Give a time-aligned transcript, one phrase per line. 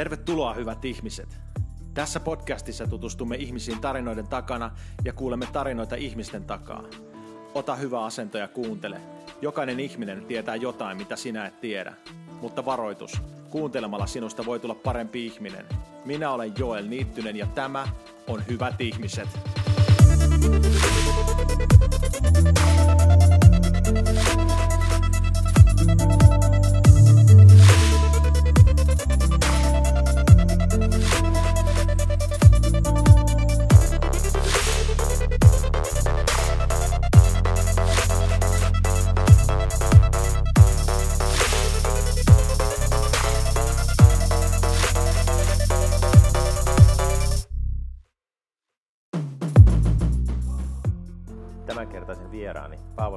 [0.00, 1.40] Tervetuloa hyvät ihmiset.
[1.94, 4.70] Tässä podcastissa tutustumme ihmisiin tarinoiden takana
[5.04, 6.82] ja kuulemme tarinoita ihmisten takaa.
[7.54, 9.00] Ota hyvä asento ja kuuntele.
[9.42, 11.94] Jokainen ihminen tietää jotain, mitä sinä et tiedä.
[12.40, 15.66] Mutta varoitus, kuuntelemalla sinusta voi tulla parempi ihminen.
[16.04, 17.88] Minä olen Joel Niittynen ja tämä
[18.26, 19.28] on Hyvät ihmiset.
[20.18, 20.99] Tämänkertaisen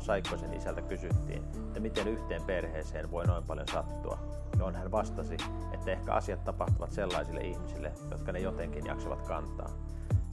[0.04, 4.20] Saikkosen isältä kysyttiin, että miten yhteen perheeseen voi noin paljon sattua,
[4.58, 5.38] johon hän vastasi,
[5.74, 9.70] että ehkä asiat tapahtuvat sellaisille ihmisille, jotka ne jotenkin jaksavat kantaa.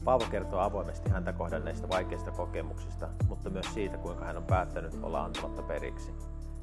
[0.04, 5.24] Paavo kertoo avoimesti häntä kohdanneista vaikeista kokemuksista, mutta myös siitä, kuinka hän on päättänyt olla
[5.24, 6.14] antamatta periksi.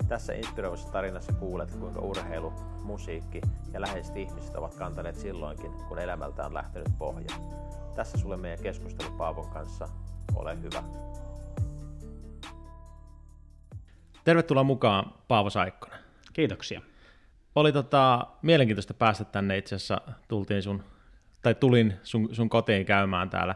[0.07, 3.41] Tässä inspiroivassa tarinassa kuulet, kuinka urheilu, musiikki
[3.73, 7.29] ja läheiset ihmiset ovat kantaneet silloinkin, kun elämältä on lähtenyt pohja.
[7.95, 9.89] Tässä sulle meidän keskustelu Paavon kanssa.
[10.35, 10.83] Ole hyvä.
[14.27, 15.99] Tervetuloa mukaan Paavo Saikkonen.
[16.33, 16.81] Kiitoksia.
[17.55, 20.83] Oli tota, mielenkiintoista päästä tänne itse asiassa, tultiin sun,
[21.41, 23.55] tai tulin sun, sun kotiin käymään täällä,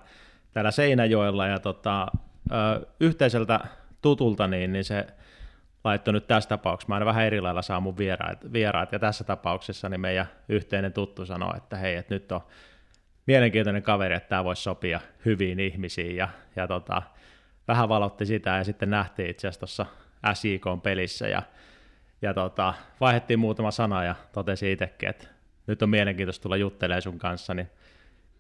[0.54, 2.08] täällä Seinäjoella ja tota,
[2.52, 3.60] ö, yhteiseltä
[4.02, 5.08] tutulta, niin, niin se
[5.84, 9.24] laittoi nyt tässä tapauksessa, mä aina vähän eri lailla saa mun vieraat, vieraat, ja tässä
[9.24, 12.42] tapauksessa niin meidän yhteinen tuttu sanoi, että hei, että nyt on
[13.26, 17.02] mielenkiintoinen kaveri, että tämä voisi sopia hyviin ihmisiin, ja, ja tota,
[17.68, 19.86] vähän valotti sitä, ja sitten nähtiin itse asiassa tuossa
[20.34, 21.42] SJK-pelissä, ja,
[22.22, 25.28] ja tota, vaihdettiin muutama sana, ja totesi itsekin, että
[25.68, 27.70] nyt on mielenkiintoista tulla juttelemaan sun kanssa, niin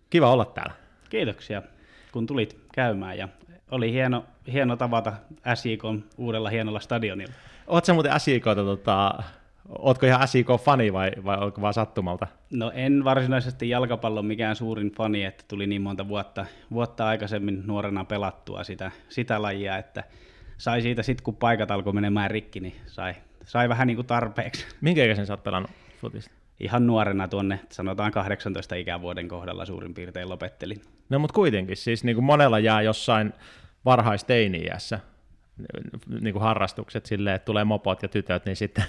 [0.09, 0.73] kiva olla täällä.
[1.09, 1.61] Kiitoksia,
[2.11, 3.27] kun tulit käymään ja
[3.71, 5.13] oli hieno, hieno tavata
[5.55, 5.83] SJK
[6.17, 7.33] uudella hienolla stadionilla.
[7.67, 9.23] Oletko sä muuten SJKta, tota,
[9.69, 12.27] ootko ihan SJK-fani vai, vai onko vaan sattumalta?
[12.51, 18.05] No en varsinaisesti jalkapallon mikään suurin fani, että tuli niin monta vuotta, vuotta aikaisemmin nuorena
[18.05, 20.03] pelattua sitä, sitä lajia, että
[20.61, 23.13] sai siitä sitten kun paikat alkoi menemään rikki, niin sai,
[23.45, 24.65] sai vähän niin kuin tarpeeksi.
[24.81, 26.31] Minkä ikäisen sä oot pelannut futista?
[26.59, 30.81] Ihan nuorena tuonne, sanotaan 18 ikävuoden kohdalla suurin piirtein lopettelin.
[31.09, 33.33] No mutta kuitenkin, siis niin kuin monella jää jossain
[33.85, 34.99] varhaisteini-iässä
[36.21, 38.83] niin kuin harrastukset silleen, että tulee mopot ja tytöt, niin sitten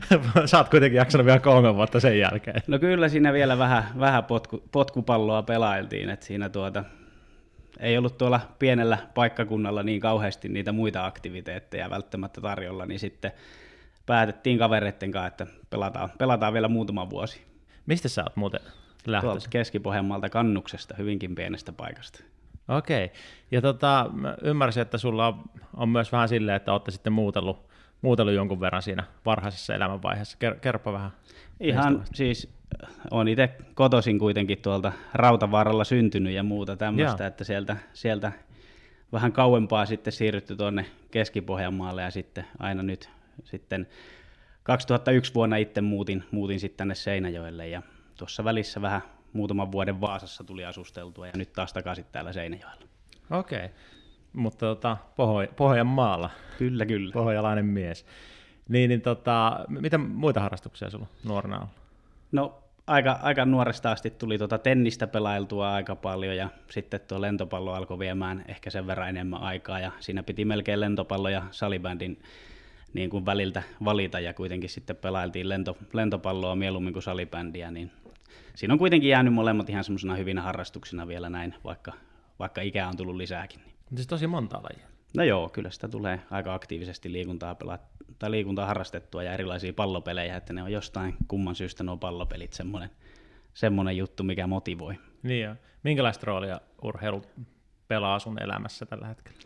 [0.46, 2.62] sä oot kuitenkin jaksanut vielä kolme vuotta sen jälkeen.
[2.66, 6.84] No kyllä siinä vielä vähän, vähän potku, potkupalloa pelailtiin, että siinä tuota,
[7.78, 13.32] ei ollut tuolla pienellä paikkakunnalla niin kauheasti niitä muita aktiviteetteja välttämättä tarjolla, niin sitten
[14.06, 17.44] päätettiin kavereiden kanssa, että pelataan, pelataan vielä muutama vuosi.
[17.86, 18.60] Mistä sä oot muuten
[19.06, 19.50] lähtöisin?
[19.50, 22.24] Keski-Pohjanmaalta kannuksesta, hyvinkin pienestä paikasta.
[22.68, 23.12] Okei.
[23.50, 25.42] Ja tota, mä ymmärsin, että sulla on,
[25.76, 27.68] on myös vähän silleen, että olette sitten muutellut,
[28.02, 30.36] muutellut jonkun verran siinä varhaisessa elämänvaiheessa.
[30.38, 31.10] Ker, kerropa vähän.
[31.60, 32.53] Ihan siis
[33.10, 38.32] on itse kotoisin kuitenkin tuolta Rautavaaralla syntynyt ja muuta tämmöistä, että sieltä, sieltä
[39.12, 43.10] vähän kauempaa sitten siirrytty tuonne Keski-Pohjanmaalle ja sitten aina nyt
[43.44, 43.86] sitten
[44.62, 47.82] 2001 vuonna itse muutin, muutin sitten tänne Seinäjoelle ja
[48.18, 52.82] tuossa välissä vähän muutaman vuoden Vaasassa tuli asusteltua ja nyt taas takaisin täällä Seinäjoella.
[53.30, 53.68] Okei.
[54.32, 57.12] Mutta tota, Pohjo- Pohjanmaalla, Kyllä, kyllä.
[57.12, 58.06] pohjalainen mies.
[58.68, 61.68] Niin, niin tota, mitä muita harrastuksia sulla nuorena on?
[62.34, 67.72] No aika, aika nuoresta asti tuli tuota tennistä pelailtua aika paljon ja sitten tuo lentopallo
[67.72, 72.22] alkoi viemään ehkä sen verran enemmän aikaa ja siinä piti melkein lentopallo ja salibändin
[72.94, 77.90] niin kuin väliltä valita ja kuitenkin sitten pelailtiin lento, lentopalloa mieluummin kuin salibändiä, niin
[78.54, 81.92] siinä on kuitenkin jäänyt molemmat ihan semmoisena hyvinä harrastuksina vielä näin, vaikka,
[82.38, 83.60] vaikka ikää on tullut lisääkin.
[83.94, 84.93] Siis tosi monta lajia.
[85.16, 90.36] No joo, kyllä sitä tulee aika aktiivisesti liikuntaa, pela- tai liikuntaa harrastettua ja erilaisia pallopelejä,
[90.36, 92.90] että ne on jostain kumman syystä nuo pallopelit semmoinen,
[93.54, 94.94] semmoinen juttu, mikä motivoi.
[95.22, 97.22] Niin ja minkälaista roolia urheilu
[97.88, 99.38] pelaa sun elämässä tällä hetkellä?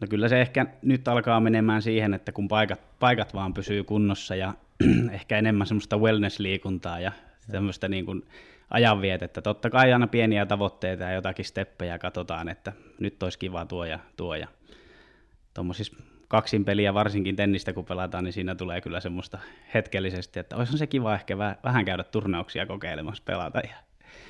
[0.00, 4.36] No kyllä se ehkä nyt alkaa menemään siihen, että kun paikat, paikat vaan pysyy kunnossa
[4.36, 4.54] ja
[5.12, 7.12] ehkä enemmän semmoista wellness-liikuntaa ja
[7.50, 8.22] tämmöistä niin kuin
[8.70, 9.42] ajanvietettä.
[9.42, 13.98] Totta kai aina pieniä tavoitteita ja jotakin steppejä katsotaan, että nyt olisi kiva tuo ja
[14.16, 14.34] tuo.
[14.34, 14.48] Ja
[15.56, 15.96] tuommoisissa
[16.28, 19.38] kaksin peliä, varsinkin tennistä kun pelataan, niin siinä tulee kyllä semmoista
[19.74, 23.58] hetkellisesti, että olisi se kiva ehkä väh- vähän käydä turnauksia kokeilemassa pelata.
[23.58, 23.76] Ja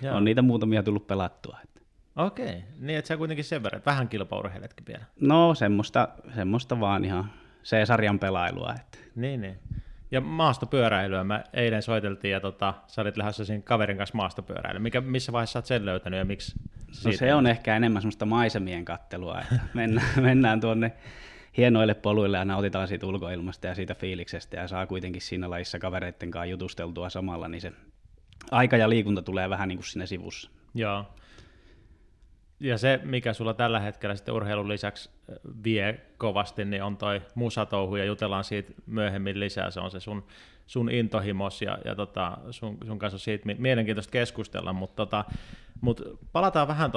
[0.03, 0.17] Joo.
[0.17, 1.59] on niitä muutamia tullut pelattua.
[1.65, 1.81] Että.
[2.17, 5.05] Okei, niin että sä kuitenkin sen verran, että vähän kilpaurheiletkin vielä.
[5.21, 7.31] No semmoista, semmoista vaan ihan
[7.65, 8.75] C-sarjan pelailua.
[8.81, 8.99] Että.
[9.15, 9.59] Niin, niin.
[10.11, 14.81] Ja maastopyöräilyä me eilen soiteltiin ja tota, sä olit lähdössä siinä kaverin kanssa maastopyöräilyä.
[14.81, 16.57] Mikä, missä vaiheessa olet sen löytänyt ja miksi?
[17.05, 20.93] No se on ehkä enemmän semmoista maisemien kattelua, että mennään, mennään tuonne
[21.57, 26.31] hienoille poluille ja nautitaan siitä ulkoilmasta ja siitä fiiliksestä ja saa kuitenkin siinä lajissa kavereiden
[26.31, 27.73] kanssa jutusteltua samalla, niin se
[28.51, 30.51] aika ja liikunta tulee vähän niin kuin siinä sivussa.
[30.75, 31.07] Joo.
[32.61, 35.11] Ja se, mikä sulla tällä hetkellä sitten urheilun lisäksi
[35.65, 40.27] vie kovasti, niin on toi musatouhu, ja jutellaan siitä myöhemmin lisää, se on se sun,
[40.67, 45.25] sun intohimos, ja, ja tota, sun, sun kanssa siitä mielenkiintoista keskustella, mutta tota,
[45.81, 46.01] mut
[46.33, 46.93] palataan vähän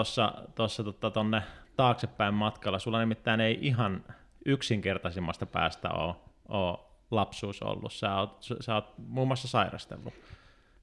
[0.56, 1.44] tuossa tota, tonne
[1.76, 4.04] taaksepäin matkalla, sulla nimittäin ei ihan
[4.46, 6.16] yksinkertaisimmasta päästä ole,
[6.48, 6.78] ole
[7.12, 10.14] lapsuus ollut, sä oot, sä oot muun muassa sairastellut.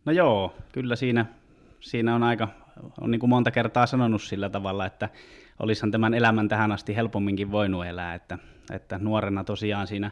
[0.04, 1.26] No joo, kyllä siinä,
[1.80, 2.48] siinä on aika,
[3.00, 5.08] on niin kuin monta kertaa sanonut sillä tavalla, että
[5.58, 8.38] olisihan tämän elämän tähän asti helpomminkin voinut elää, että,
[8.72, 10.10] että nuorena tosiaan siinä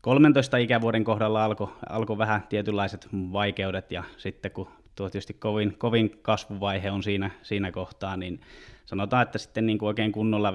[0.00, 6.18] 13 ikävuoden kohdalla alkoi alko vähän tietynlaiset vaikeudet ja sitten kun tuo tietysti kovin, kovin
[6.22, 8.40] kasvuvaihe on siinä, siinä kohtaa, niin
[8.86, 10.54] sanotaan, että sitten niin kuin oikein kunnolla 15-19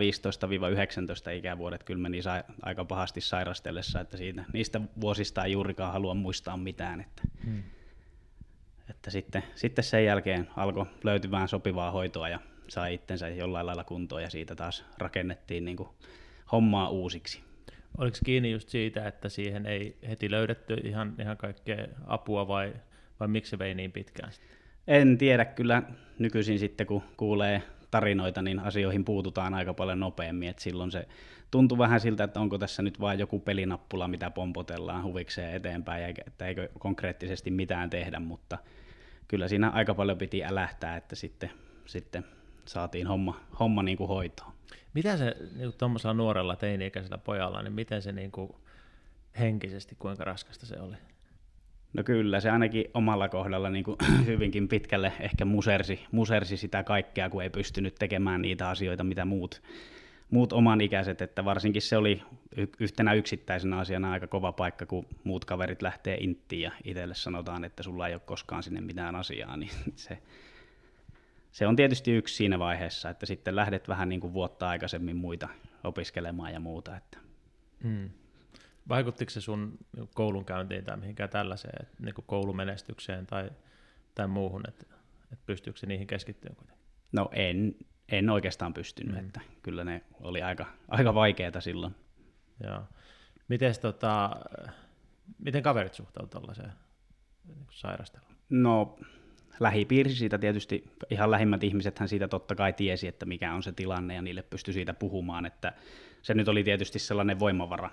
[1.38, 2.20] ikävuodet kyllä meni
[2.62, 7.02] aika pahasti sairastellessa, että siitä, niistä vuosista ei juurikaan halua muistaa mitään.
[7.02, 7.64] Että, hmm.
[8.90, 14.24] Että sitten, sitten sen jälkeen alkoi löytymään sopivaa hoitoa ja sai itsensä jollain lailla kuntoon
[14.24, 15.90] ja siitä taas rakennettiin niin kuin
[16.52, 17.42] hommaa uusiksi.
[17.98, 22.74] Oliko kiinni just siitä, että siihen ei heti löydetty ihan, ihan kaikkea apua vai,
[23.20, 24.32] vai miksi se vei niin pitkään?
[24.88, 25.84] En tiedä, kyllä
[26.20, 31.08] nykyisin sitten kun kuulee tarinoita, niin asioihin puututaan aika paljon nopeammin, että silloin se
[31.54, 36.48] tuntui vähän siltä, että onko tässä nyt vain joku pelinappula, mitä pompotellaan huvikseen eteenpäin, että
[36.48, 38.58] eikö konkreettisesti mitään tehdä, mutta
[39.28, 41.52] kyllä siinä aika paljon piti älähtää, että sitten,
[41.86, 42.26] sitten
[42.66, 44.52] saatiin homma, homma niin kuin hoitoon.
[44.94, 48.56] Mitä se niin tuommoisella nuorella teini-ikäisellä pojalla, niin miten se niin kuin
[49.40, 50.96] henkisesti, kuinka raskasta se oli?
[51.94, 57.30] No kyllä, se ainakin omalla kohdalla niin kuin hyvinkin pitkälle ehkä musersi, musersi sitä kaikkea,
[57.30, 59.62] kun ei pystynyt tekemään niitä asioita, mitä muut,
[60.34, 62.24] muut oman ikäiset, että varsinkin se oli
[62.80, 67.84] yhtenä yksittäisenä asiana aika kova paikka, kun muut kaverit lähtee inttiin ja itselle sanotaan, että
[67.84, 70.18] sulla ei ole koskaan sinne mitään asiaa, niin se,
[71.52, 75.50] se on tietysti yksi siinä vaiheessa, että sitten lähdet vähän niin kuin vuotta aikaisemmin muita
[75.84, 76.98] opiskelemaan ja muuta.
[76.98, 77.18] Että.
[77.84, 78.10] Hmm.
[78.90, 79.78] Vaikuttiko se sun
[80.14, 83.50] koulunkäyntiin tai mihinkään tällaiseen, niin kuin koulumenestykseen tai,
[84.16, 84.86] tai muuhun, että,
[85.24, 86.86] että pystyykö se niihin keskittymään kuitenkin?
[87.12, 87.76] No en,
[88.10, 89.20] en oikeastaan pystynyt, mm.
[89.20, 91.96] että kyllä ne oli aika, aika vaikeita silloin.
[92.64, 92.84] Joo.
[93.48, 94.36] Mites, tota,
[95.38, 96.74] miten kaverit suhtautuivat tuollaiseen
[97.48, 98.36] niin sairasteluun?
[98.50, 98.98] No
[99.60, 104.16] lähipiiri siitä tietysti, ihan lähimmät ihmisethän siitä totta kai tiesi, että mikä on se tilanne
[104.16, 105.74] ja niille pystyi siitä puhumaan, että
[106.22, 107.90] se nyt oli tietysti sellainen voimavara,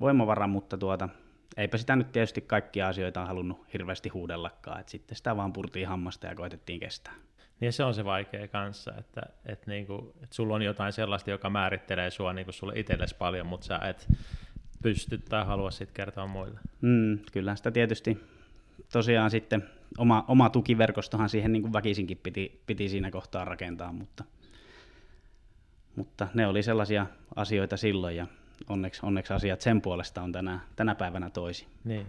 [0.00, 1.08] voimavara, mutta tuota,
[1.56, 6.26] eipä sitä nyt tietysti kaikkia asioita halunnut hirveästi huudellakaan, että sitten sitä vaan purtiin hammasta
[6.26, 7.14] ja koitettiin kestää.
[7.60, 11.50] Niin se on se vaikea kanssa, että, että, niinku, että sulla on jotain sellaista, joka
[11.50, 14.08] määrittelee sua niin sulle itsellesi paljon, mutta sä et
[14.82, 16.60] pysty tai halua sitten kertoa muille.
[16.80, 18.20] Mm, kyllä sitä tietysti
[18.92, 19.68] tosiaan sitten
[19.98, 24.24] oma, oma tukiverkostohan siihen niin kuin väkisinkin piti, piti siinä kohtaa rakentaa, mutta,
[25.96, 28.26] mutta ne oli sellaisia asioita silloin ja
[28.68, 31.66] onneksi, onneksi asiat sen puolesta on tänä, tänä päivänä toisi.
[31.84, 32.06] Niin.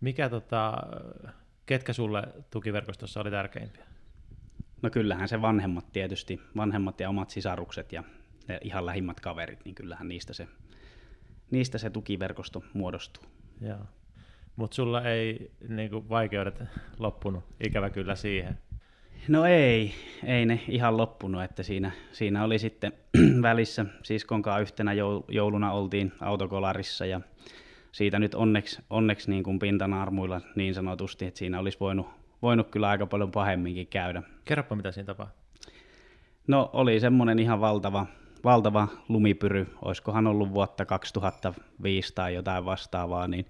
[0.00, 0.76] Mikä tota,
[1.66, 3.84] ketkä sulle tukiverkostossa oli tärkeimpiä?
[4.84, 8.04] No kyllähän se vanhemmat tietysti, vanhemmat ja omat sisarukset ja
[8.48, 10.48] ne ihan lähimmät kaverit, niin kyllähän niistä se,
[11.50, 13.24] niistä se tukiverkosto muodostuu.
[13.60, 13.78] Joo.
[14.56, 16.62] Mutta sulla ei niinku, vaikeudet
[16.98, 18.58] loppunut ikävä kyllä siihen.
[19.28, 22.92] No ei, ei ne ihan loppunut, että siinä, siinä oli sitten
[23.42, 24.92] välissä siskon kanssa yhtenä
[25.28, 27.20] jouluna oltiin autokolarissa ja
[27.92, 32.88] siitä nyt onneksi, onneksi niin kuin pintanarmuilla niin sanotusti, että siinä olisi voinut, voinut kyllä
[32.88, 34.22] aika paljon pahemminkin käydä.
[34.44, 35.44] Kerropa, mitä siinä tapahtui.
[36.46, 38.06] No oli semmoinen ihan valtava,
[38.44, 43.46] valtava lumipyry, olisikohan ollut vuotta 2005 tai jotain vastaavaa, niin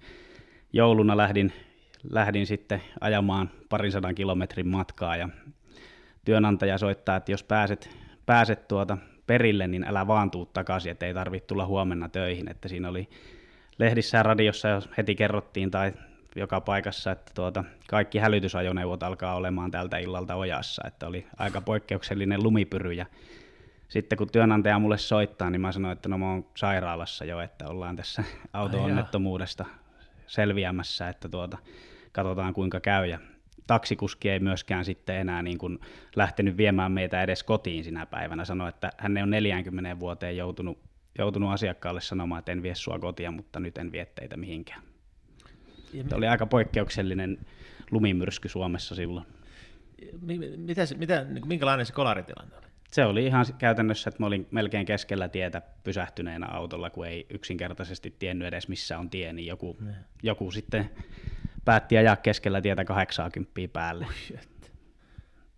[0.73, 1.53] jouluna lähdin,
[2.11, 5.29] lähdin sitten ajamaan parin sadan kilometrin matkaa ja
[6.25, 7.89] työnantaja soittaa, että jos pääset,
[8.25, 8.97] pääset tuota
[9.27, 12.51] perille, niin älä vaan tuu takaisin, että ei tarvitse tulla huomenna töihin.
[12.51, 13.09] Että siinä oli
[13.79, 15.93] lehdissä ja radiossa heti kerrottiin tai
[16.35, 22.43] joka paikassa, että tuota, kaikki hälytysajoneuvot alkaa olemaan tältä illalta ojassa, että oli aika poikkeuksellinen
[22.43, 23.05] lumipyry ja
[23.87, 27.67] sitten kun työnantaja mulle soittaa, niin mä sanoin, että no mä oon sairaalassa jo, että
[27.67, 28.23] ollaan tässä
[28.53, 29.65] auto-onnettomuudesta
[30.27, 31.57] selviämässä, että tuota,
[32.11, 33.05] katsotaan kuinka käy.
[33.05, 33.19] Ja
[33.67, 35.79] taksikuski ei myöskään sitten enää niin kuin
[36.15, 38.45] lähtenyt viemään meitä edes kotiin sinä päivänä.
[38.45, 40.79] Sanoi, että hän on 40 vuoteen joutunut,
[41.17, 44.94] joutunut asiakkaalle sanomaan, että en vie sua kotia, mutta nyt en vie teitä mihinkään.
[45.91, 47.37] Tämä oli aika poikkeuksellinen
[47.91, 49.25] lumimyrsky Suomessa silloin.
[50.57, 52.65] Mitä, mitä, niin minkälainen se kolaritilanne oli?
[52.91, 58.15] Se oli ihan käytännössä, että mä olin melkein keskellä tietä pysähtyneenä autolla, kun ei yksinkertaisesti
[58.19, 59.95] tiennyt edes missä on tie, niin joku, ne.
[60.23, 60.89] joku sitten
[61.65, 64.05] päätti ajaa keskellä tietä 80 päälle.
[64.05, 64.39] Ui,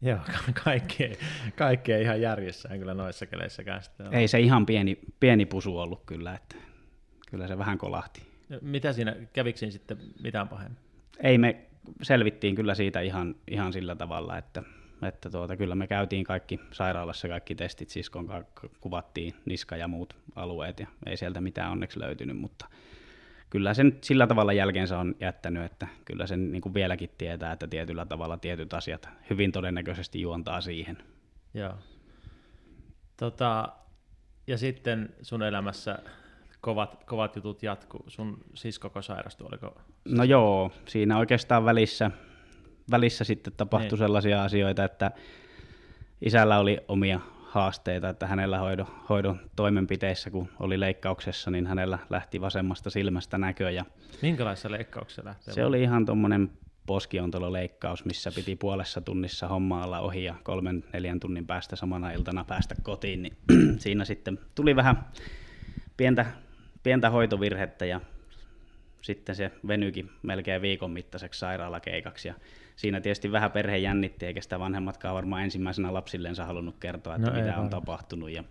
[0.02, 0.20] Joo,
[0.64, 1.12] kaikki,
[1.56, 3.82] kaikki ei ihan järjessään kyllä noissa keleissäkään.
[4.12, 6.56] Ei se ihan pieni, pieni pusu ollut kyllä, että
[7.28, 8.27] kyllä se vähän kolahti.
[8.62, 10.78] Mitä siinä, kävikö siinä sitten mitään pahemmin?
[11.20, 11.66] Ei me
[12.02, 14.64] selvittiin kyllä siitä ihan, ihan sillä tavalla, että,
[15.02, 18.46] että tuota, kyllä me käytiin kaikki sairaalassa, kaikki testit siskon
[18.82, 22.66] kuvattiin niska ja muut alueet ja ei sieltä mitään onneksi löytynyt, mutta
[23.50, 27.68] kyllä sen sillä tavalla jälkeensä on jättänyt, että kyllä sen niin kuin vieläkin tietää, että
[27.68, 30.98] tietyllä tavalla tietyt asiat hyvin todennäköisesti juontaa siihen.
[31.54, 31.74] Joo.
[33.18, 33.70] Tota,
[34.48, 36.00] ja sitten sun elämässä
[36.62, 38.04] kovat, kovat jutut jatkuu.
[38.08, 39.82] Sun siskoko sairastui, oliko?
[40.06, 42.12] No joo, siinä oikeastaan välissä,
[42.92, 43.98] välissä sitten tapahtui niin.
[43.98, 45.12] sellaisia asioita, että
[46.22, 52.42] isällä oli omia haasteita, että hänellä hoidon, hoidon toimenpiteissä, kun oli leikkauksessa, niin hänellä lähti
[52.42, 53.72] vasemmasta silmästä näkö.
[53.72, 53.86] Ja
[54.22, 55.54] Minkälaisessa leikkauksessa lähti?
[55.54, 56.52] Se oli ihan tuommoinen
[56.86, 62.76] poskiontololeikkaus, missä piti puolessa tunnissa hommaalla ohi ja kolmen neljän tunnin päästä samana iltana päästä
[62.84, 63.38] kotiin, niin
[63.80, 65.06] siinä sitten tuli vähän
[65.98, 66.26] pientä,
[66.88, 68.02] pientä hoitovirhettä ja
[69.02, 72.34] sitten se venyikin melkein viikon mittaiseksi sairaalakeikaksi ja
[72.76, 77.40] siinä tietysti vähän perhe jännitti, eikä sitä vanhemmatkaan varmaan ensimmäisenä lapsilleensa halunnut kertoa, että no
[77.40, 78.30] mitä on tapahtunut.
[78.30, 78.44] Ja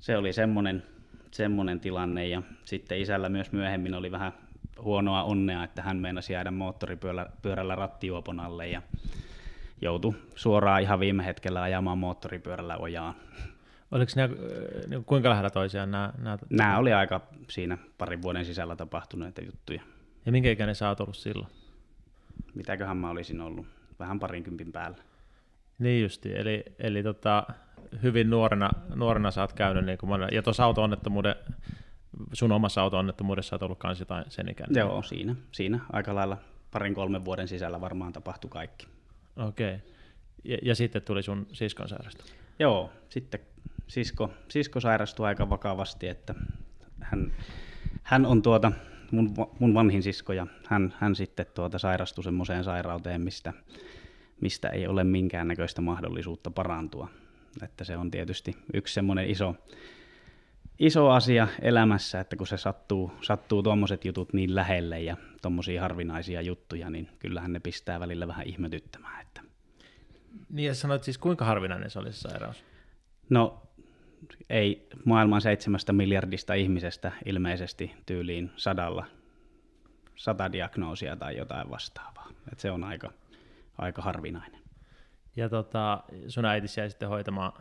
[0.00, 0.82] se oli semmoinen,
[1.30, 4.32] semmoinen tilanne ja sitten isällä myös myöhemmin oli vähän
[4.80, 8.82] huonoa onnea, että hän meinasi jäädä moottoripyörällä rattijuopon alle ja
[9.80, 13.14] joutui suoraan ihan viime hetkellä ajamaan moottoripyörällä ojaan.
[13.90, 14.28] Oliko ne,
[14.88, 16.38] niin kuinka lähellä toisiaan nämä, nämä?
[16.50, 19.82] Nämä oli aika siinä parin vuoden sisällä tapahtuneita juttuja.
[20.26, 21.48] Ja minkä ikäinen sä oot ollut silloin?
[22.56, 23.66] mitäköhän mä olisin ollut,
[23.98, 24.96] vähän parinkympin päällä.
[25.78, 27.46] Niin justi, eli, eli tota,
[28.02, 31.34] hyvin nuorena, nuorena sä oot käynyt, niin kuin ja tuossa auto-onnettomuuden,
[32.32, 34.80] sun omassa auto-onnettomuudessa oot ollut kanssa jotain sen ikäinen.
[34.80, 36.36] Joo, siinä, siinä aika lailla
[36.70, 38.86] parin kolmen vuoden sisällä varmaan tapahtui kaikki.
[39.36, 39.95] Okei, okay.
[40.46, 42.34] Ja, ja sitten tuli sun siskon sairastus?
[42.58, 43.40] Joo, sitten
[43.86, 46.34] sisko, sisko sairastui aika vakavasti, että
[47.00, 47.32] hän,
[48.02, 48.72] hän on tuota,
[49.10, 53.52] mun, mun vanhin sisko ja hän, hän sitten tuota sairastui semmoiseen sairauteen, mistä,
[54.40, 57.08] mistä ei ole minkäännäköistä mahdollisuutta parantua.
[57.62, 59.54] Että se on tietysti yksi semmoinen iso,
[60.78, 66.42] iso asia elämässä, että kun se sattuu, sattuu tuommoiset jutut niin lähelle ja tuommoisia harvinaisia
[66.42, 69.25] juttuja, niin kyllähän ne pistää välillä vähän ihmetyttämään.
[70.50, 72.64] Niin ja sanoit siis kuinka harvinainen se oli se sairaus?
[73.30, 73.62] No
[74.50, 79.06] ei maailman seitsemästä miljardista ihmisestä ilmeisesti tyyliin sadalla,
[80.16, 82.28] sata diagnoosia tai jotain vastaavaa.
[82.52, 83.12] Et se on aika,
[83.78, 84.60] aika harvinainen.
[85.36, 87.52] Ja tota, sun äiti jäi sitten hoitamaan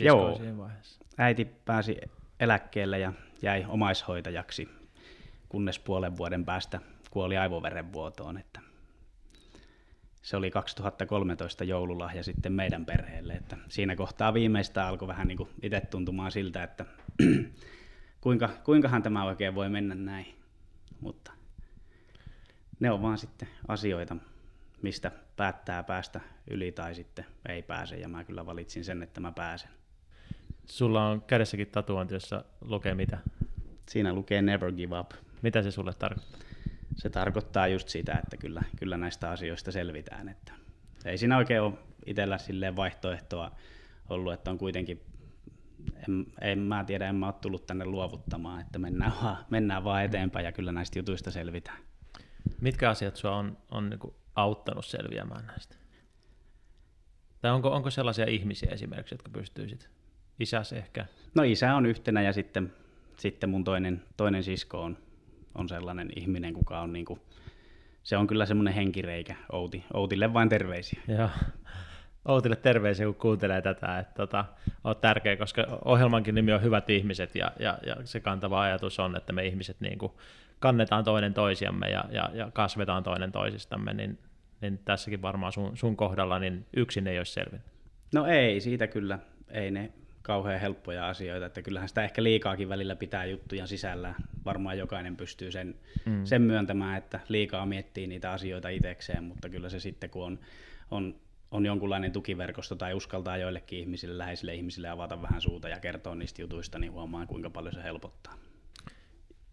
[0.00, 0.36] Joo.
[0.36, 1.00] siinä vaiheessa?
[1.18, 1.96] äiti pääsi
[2.40, 4.68] eläkkeelle ja jäi omaishoitajaksi,
[5.48, 8.38] kunnes puolen vuoden päästä kuoli aivoverenvuotoon.
[8.38, 8.60] Että
[10.22, 15.80] se oli 2013 joululahja sitten meidän perheelle, että siinä kohtaa viimeistä alkoi vähän niin itse
[15.80, 16.84] tuntumaan siltä, että
[18.20, 20.26] kuinka, kuinkahan tämä oikein voi mennä näin,
[21.00, 21.32] mutta
[22.80, 24.16] ne on vaan sitten asioita,
[24.82, 29.32] mistä päättää päästä yli tai sitten ei pääse, ja mä kyllä valitsin sen, että mä
[29.32, 29.70] pääsen.
[30.66, 33.18] Sulla on kädessäkin tatuointi, jossa lukee mitä?
[33.88, 35.10] Siinä lukee Never Give Up.
[35.42, 36.51] Mitä se sulle tarkoittaa?
[36.96, 40.28] Se tarkoittaa just sitä, että kyllä, kyllä näistä asioista selvitään.
[40.28, 40.52] Että
[41.04, 41.74] ei siinä oikein ole
[42.06, 43.50] itsellä silleen vaihtoehtoa
[44.08, 45.00] ollut, että on kuitenkin,
[46.08, 50.04] en, en mä tiedä, en mä ole tullut tänne luovuttamaan, että mennään vaan, mennään vaan
[50.04, 51.78] eteenpäin ja kyllä näistä jutuista selvitään.
[52.60, 54.00] Mitkä asiat sua on, on niin
[54.34, 55.76] auttanut selviämään näistä?
[57.40, 59.90] Tai onko, onko sellaisia ihmisiä esimerkiksi, jotka pystyisit?
[60.40, 61.06] Isäs ehkä?
[61.34, 62.72] No isä on yhtenä ja sitten,
[63.18, 64.98] sitten mun toinen, toinen sisko on,
[65.54, 67.20] on sellainen ihminen, kuka on niin kuin,
[68.02, 69.84] se on kyllä semmoinen henkireikä Outi.
[69.94, 71.00] Outille vain terveisiä.
[71.08, 71.28] Joo.
[72.24, 74.44] Outille terveisiä, kun kuuntelee tätä, että tota,
[74.84, 79.16] on tärkeä, koska ohjelmankin nimi on Hyvät ihmiset, ja, ja, ja se kantava ajatus on,
[79.16, 80.12] että me ihmiset niin kuin
[80.58, 84.18] kannetaan toinen toisiamme ja, ja, ja kasvetaan toinen toisistamme, niin,
[84.60, 87.66] niin tässäkin varmaan sun, sun kohdalla niin yksin ei olisi selvinnyt.
[88.14, 89.18] No ei, siitä kyllä.
[89.50, 94.14] Ei ne kauhean helppoja asioita, että kyllähän sitä ehkä liikaakin välillä pitää juttuja sisällä.
[94.44, 95.74] Varmaan jokainen pystyy sen,
[96.06, 96.24] mm.
[96.24, 100.38] sen myöntämään, että liikaa miettii niitä asioita itsekseen, mutta kyllä se sitten kun on,
[100.90, 101.14] on,
[101.50, 106.42] on jonkunlainen tukiverkosto tai uskaltaa joillekin ihmisille, läheisille ihmisille avata vähän suuta ja kertoa niistä
[106.42, 108.34] jutuista, niin huomaa kuinka paljon se helpottaa.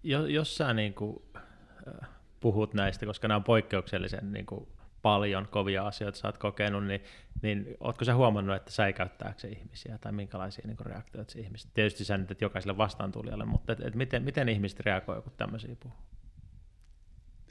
[0.03, 2.09] Jos, jos sä niin kuin, äh,
[2.39, 4.67] puhut näistä, koska nämä on poikkeuksellisen niin kuin,
[5.01, 7.01] paljon kovia asioita sä oot kokenut, niin,
[7.41, 11.74] niin ootko sä huomannut, että säikäyttääkö se ihmisiä tai minkälaisia niin reaktioita se ihmiset?
[11.74, 15.75] Tietysti sä nyt, että jokaiselle vastaantulijalle, mutta et, et miten, miten ihmiset reagoivat, kun tämmöisiä
[15.79, 15.98] puhuu?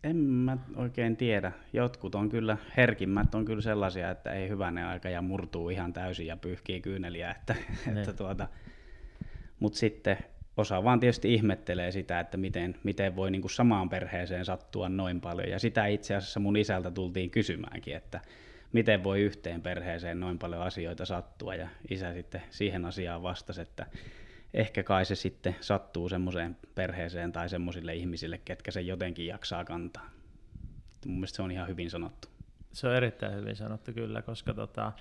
[0.02, 1.52] En mä oikein tiedä.
[1.72, 6.26] Jotkut on kyllä, herkimmät on kyllä sellaisia, että ei hyvänen aika ja murtuu ihan täysin
[6.26, 7.30] ja pyyhkii kyyneliä.
[7.30, 8.16] Että, että niin.
[8.16, 8.48] tuota,
[9.60, 10.18] Mutta sitten
[10.58, 15.20] osa vaan tietysti ihmettelee sitä, että miten, miten voi niin kuin samaan perheeseen sattua noin
[15.20, 15.50] paljon.
[15.50, 18.20] Ja sitä itse asiassa mun isältä tultiin kysymäänkin, että
[18.72, 21.54] miten voi yhteen perheeseen noin paljon asioita sattua.
[21.54, 23.86] Ja isä sitten siihen asiaan vastasi, että
[24.54, 30.10] ehkä kai se sitten sattuu semmoiseen perheeseen tai semmoisille ihmisille, ketkä sen jotenkin jaksaa kantaa.
[31.06, 32.28] Mun mielestä se on ihan hyvin sanottu.
[32.72, 34.92] Se on erittäin hyvin sanottu kyllä, koska tota,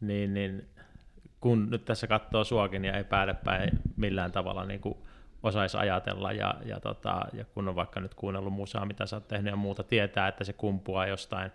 [0.00, 0.68] niin, niin,
[1.40, 3.04] kun nyt tässä katsoo suakin ja ei
[3.44, 4.98] päin millään tavalla niin kuin
[5.42, 9.28] osaisi ajatella ja, ja, tota, ja kun on vaikka nyt kuunnellut musaa, mitä sä oot
[9.28, 11.50] tehnyt ja muuta, tietää, että se kumpuaa jostain,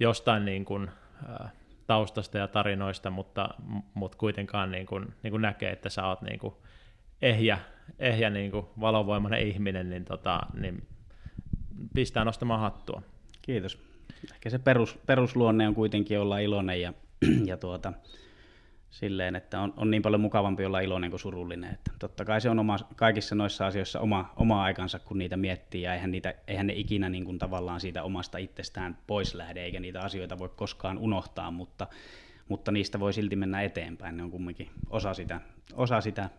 [0.00, 0.90] jostain niin kuin,
[1.30, 1.52] äh,
[1.86, 3.48] taustasta ja tarinoista, mutta,
[3.94, 6.54] mutta kuitenkaan niin kuin, niin kuin näkee, että sä oot niin kuin
[7.22, 7.58] ehjä,
[7.98, 10.86] ehjä niin kuin valovoimainen ihminen, niin, tota, niin
[11.94, 13.02] pistää nostamaan hattua.
[13.42, 13.78] Kiitos.
[14.32, 16.92] Ehkä se perus, perusluonne on kuitenkin olla iloinen ja,
[17.50, 17.92] ja tuota,
[18.94, 21.74] silleen, että on, on niin paljon mukavampi olla iloinen kuin surullinen.
[21.74, 25.82] Että totta kai se on oma, kaikissa noissa asioissa oma, oma aikansa, kun niitä miettii,
[25.82, 29.80] ja eihän, niitä, eihän ne ikinä niin kuin tavallaan siitä omasta itsestään pois lähde, eikä
[29.80, 31.86] niitä asioita voi koskaan unohtaa, mutta,
[32.48, 34.16] mutta niistä voi silti mennä eteenpäin.
[34.16, 35.40] Ne on kumminkin osa sitä,
[35.72, 36.30] osa sitä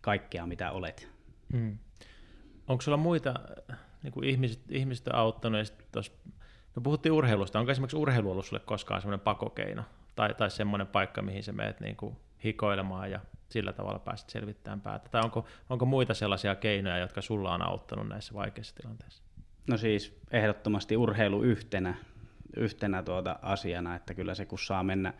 [0.00, 1.08] kaikkea, mitä olet.
[1.52, 1.78] Hmm.
[2.68, 3.34] Onko sulla muita
[4.02, 5.60] niin kuin ihmiset, ihmiset on auttanut,
[5.94, 6.02] ja
[6.76, 9.82] no puhuttiin urheilusta, onko esimerkiksi urheilu ollut sulle koskaan semmoinen pakokeino?
[10.18, 14.80] Tai, tai semmoinen paikka, mihin sä menet niin kuin hikoilemaan ja sillä tavalla pääset selvittämään
[14.80, 15.08] päätä?
[15.08, 19.22] Tai onko, onko muita sellaisia keinoja, jotka sulla on auttanut näissä vaikeissa tilanteissa?
[19.68, 21.94] No siis ehdottomasti urheilu yhtenä,
[22.56, 25.14] yhtenä tuota asiana, että kyllä se kun saa mennä,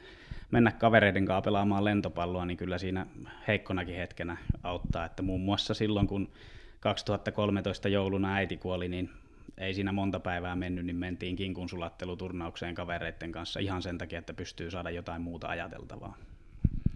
[0.50, 3.06] mennä kavereiden kanssa pelaamaan lentopalloa, niin kyllä siinä
[3.48, 5.04] heikkonakin hetkenä auttaa.
[5.04, 6.32] Että muun muassa silloin, kun
[6.80, 9.10] 2013 jouluna äiti kuoli, niin
[9.58, 14.70] ei siinä monta päivää mennyt, niin mentiin kinkunsulatteluturnaukseen kavereiden kanssa ihan sen takia, että pystyy
[14.70, 16.16] saada jotain muuta ajateltavaa.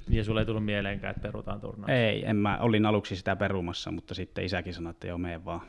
[0.09, 1.91] Ja sulle ei tullut mieleenkään, että perutaan turnaus?
[1.91, 5.61] Ei, en mä olin aluksi sitä perumassa, mutta sitten isäkin sanoi, että joo, mene vaan,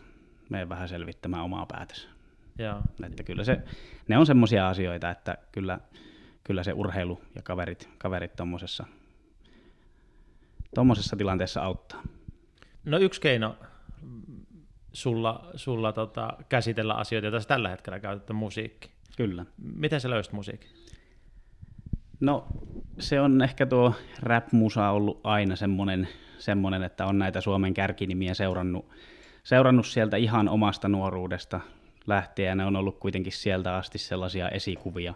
[0.49, 2.10] mene vähän selvittämään omaa päätös.
[2.58, 2.82] Joo.
[3.03, 3.62] Että kyllä se,
[4.08, 5.79] ne on semmoisia asioita, että kyllä,
[6.43, 8.86] kyllä se urheilu ja kaverit, kaverit tuommoisessa
[11.17, 12.03] tilanteessa auttaa.
[12.86, 13.56] No yksi keino
[14.93, 18.91] sulla, sulla tota, käsitellä asioita, joita tällä hetkellä käytät, musiikki.
[19.17, 19.45] Kyllä.
[19.75, 20.67] Miten sä löysit musiikki?
[22.19, 22.47] No
[22.99, 28.89] se on ehkä tuo rap-musa ollut aina semmoinen, semmoinen, että on näitä Suomen kärkinimiä seurannut,
[29.43, 31.60] seurannut sieltä ihan omasta nuoruudesta
[32.08, 35.13] lähtien, ja ne on ollut kuitenkin sieltä asti sellaisia esikuvia,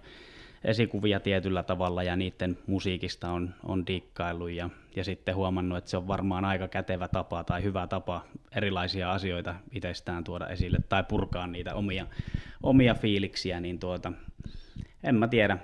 [0.63, 5.97] esikuvia tietyllä tavalla ja niiden musiikista on, on diikkaillut ja, ja sitten huomannut, että se
[5.97, 11.47] on varmaan aika kätevä tapa tai hyvä tapa erilaisia asioita itsestään tuoda esille tai purkaa
[11.47, 12.07] niitä omia,
[12.63, 14.11] omia fiiliksiä, niin tuota,
[15.03, 15.57] en mä tiedä,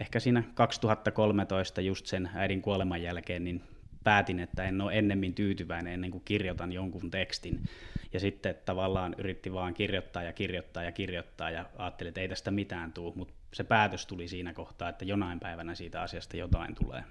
[0.00, 3.62] ehkä siinä 2013 just sen äidin kuoleman jälkeen, niin
[4.04, 7.64] päätin, että en ole ennemmin tyytyväinen ennen kuin kirjoitan jonkun tekstin.
[8.12, 12.50] Ja sitten tavallaan yritti vaan kirjoittaa ja kirjoittaa ja kirjoittaa ja ajattelin, että ei tästä
[12.50, 17.04] mitään tule, mutta se päätös tuli siinä kohtaa, että jonain päivänä siitä asiasta jotain tulee.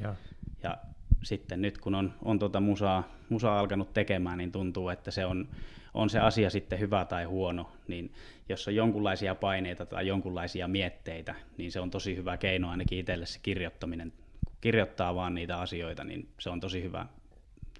[0.00, 0.14] Ja,
[0.62, 0.78] ja
[1.22, 5.48] sitten nyt kun on, on tuota musaa, musaa alkanut tekemään, niin tuntuu, että se on,
[5.94, 8.12] on se asia sitten hyvä tai huono, niin
[8.48, 13.26] jos on jonkunlaisia paineita tai jonkunlaisia mietteitä, niin se on tosi hyvä keino ainakin itselle
[13.26, 14.12] se kirjoittaminen.
[14.44, 17.06] Kun kirjoittaa vaan niitä asioita, niin se on tosi hyvä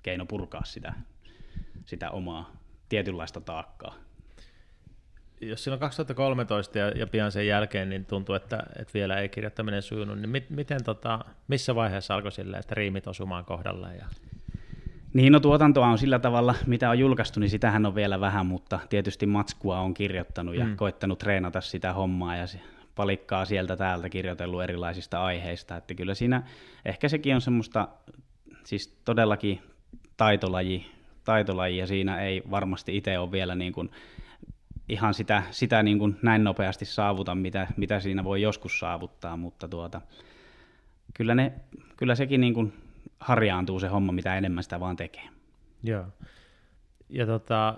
[0.03, 0.93] keino purkaa sitä,
[1.85, 2.53] sitä omaa
[2.89, 4.10] tietynlaista taakkaa
[5.41, 9.83] jos silloin 2013 ja, ja pian sen jälkeen niin tuntuu, että, että vielä ei kirjoittaminen
[9.83, 13.97] sujunut, niin mit, miten, tota, missä vaiheessa alkoi sille, että riimit osumaan kohdalleen?
[13.97, 14.07] Ja...
[15.13, 18.81] Niin, no tuotantoa on sillä tavalla, mitä on julkaistu, niin sitähän on vielä vähän, mutta
[18.89, 20.77] tietysti matskua on kirjoittanut ja mm.
[20.77, 22.47] koittanut treenata sitä hommaa ja
[22.95, 26.43] palikkaa sieltä täältä kirjoitellut erilaisista aiheista, että kyllä siinä
[26.85, 27.89] ehkä sekin on semmoista,
[28.65, 29.63] siis todellakin
[30.17, 30.87] taitolaji,
[31.25, 33.91] taitolaji ja siinä ei varmasti itse ole vielä niin kuin
[34.93, 39.69] ihan sitä, sitä niin kuin näin nopeasti saavuta, mitä, mitä siinä voi joskus saavuttaa, mutta
[39.69, 40.01] tuota,
[41.15, 41.53] kyllä, ne,
[41.97, 42.73] kyllä sekin niin kuin
[43.21, 45.29] harjaantuu se homma, mitä enemmän sitä vaan tekee.
[45.83, 46.05] Joo.
[47.09, 47.75] Ja tota,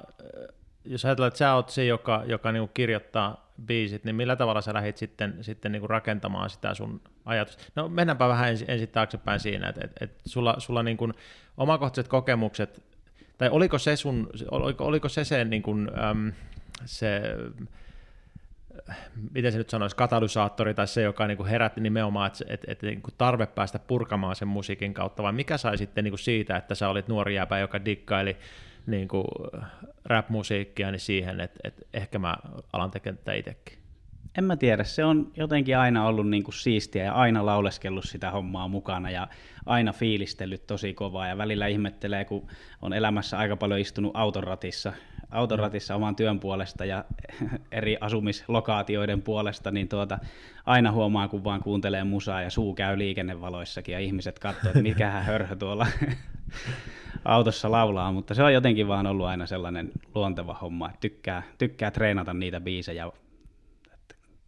[0.85, 4.75] jos ajatellaan, että sä oot se, joka, joka niin kirjoittaa biisit, niin millä tavalla sä
[4.75, 7.64] lähdit sitten, sitten niin rakentamaan sitä sun ajatusta?
[7.77, 11.14] No mennäänpä vähän ensin, ensin taaksepäin siinä, että, että, että sulla, sulla niin kuin
[11.57, 12.83] omakohtaiset kokemukset,
[13.38, 16.33] tai oliko se sun, oliko, oliko se se niin kuin, äm,
[16.84, 17.22] se
[19.32, 22.86] miten se nyt sanoisi, katalysaattori tai se, joka niin kuin herätti nimenomaan, että, että, että
[22.86, 26.56] niin kuin tarve päästä purkamaan sen musiikin kautta, vai mikä sai sitten niin kuin siitä,
[26.56, 28.36] että sä olit nuori jäpä, joka dikkaili
[28.86, 29.24] niin kuin
[30.04, 32.36] rap-musiikkia, niin siihen, että, että ehkä mä
[32.72, 33.81] alan tekemään tätä itsekin?
[34.38, 38.30] En mä tiedä, se on jotenkin aina ollut niin kuin siistiä ja aina lauleskellut sitä
[38.30, 39.28] hommaa mukana ja
[39.66, 42.46] aina fiilistellyt tosi kovaa ja välillä ihmettelee, kun
[42.82, 44.92] on elämässä aika paljon istunut autoratissa
[45.32, 47.04] autoratissa oman työn puolesta ja
[47.72, 50.18] eri asumislokaatioiden puolesta, niin tuota,
[50.66, 55.24] aina huomaa, kun vaan kuuntelee musaa ja suu käy liikennevaloissakin ja ihmiset katsoo, että mikähän
[55.32, 55.86] hörhö tuolla
[57.24, 61.90] autossa laulaa, mutta se on jotenkin vaan ollut aina sellainen luonteva homma, että tykkää, tykkää
[61.90, 63.10] treenata niitä biisejä,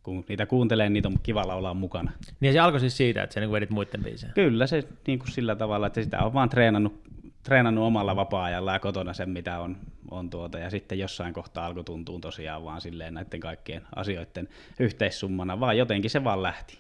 [0.05, 2.13] kun niitä kuuntelee, niitä on kiva laulaa mukana.
[2.41, 4.33] Niin se alkoi siis siitä, että sä niin vedit muiden biisejä?
[4.33, 7.05] Kyllä se niin kuin sillä tavalla, että sitä on vaan treenannut
[7.45, 9.77] treenannut omalla vapaa-ajalla ja kotona sen, mitä on,
[10.11, 14.49] on tuota, ja sitten jossain kohtaa alkoi tuntua tosiaan vaan silleen näiden kaikkien asioiden
[14.81, 16.79] yhteissummana, vaan jotenkin se vaan lähti.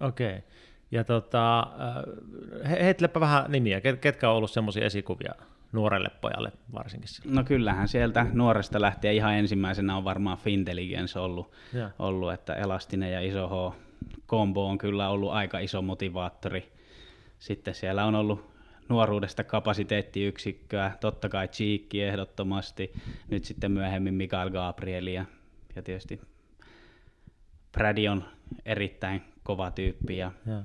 [0.00, 0.28] Okei.
[0.28, 0.40] Okay.
[0.90, 1.66] Ja tota,
[2.70, 5.32] heittelepä vähän nimiä, ketkä on ollut semmoisia esikuvia
[5.72, 7.08] nuorelle pojalle varsinkin?
[7.08, 7.34] Sillä?
[7.34, 11.52] No kyllähän sieltä nuoresta lähtien ihan ensimmäisenä on varmaan Fintelligence ollut,
[11.98, 13.76] ollut että Elastinen ja Iso H.
[14.28, 16.72] Combo on kyllä ollut aika iso motivaattori.
[17.38, 18.50] Sitten siellä on ollut
[18.88, 22.92] nuoruudesta kapasiteettiyksikköä, totta kai Cheekki ehdottomasti,
[23.28, 25.24] nyt sitten myöhemmin Mikael Gabrieli ja,
[25.76, 26.20] ja tietysti
[27.72, 28.24] Brady on
[28.64, 30.62] erittäin kova tyyppi ja, ja.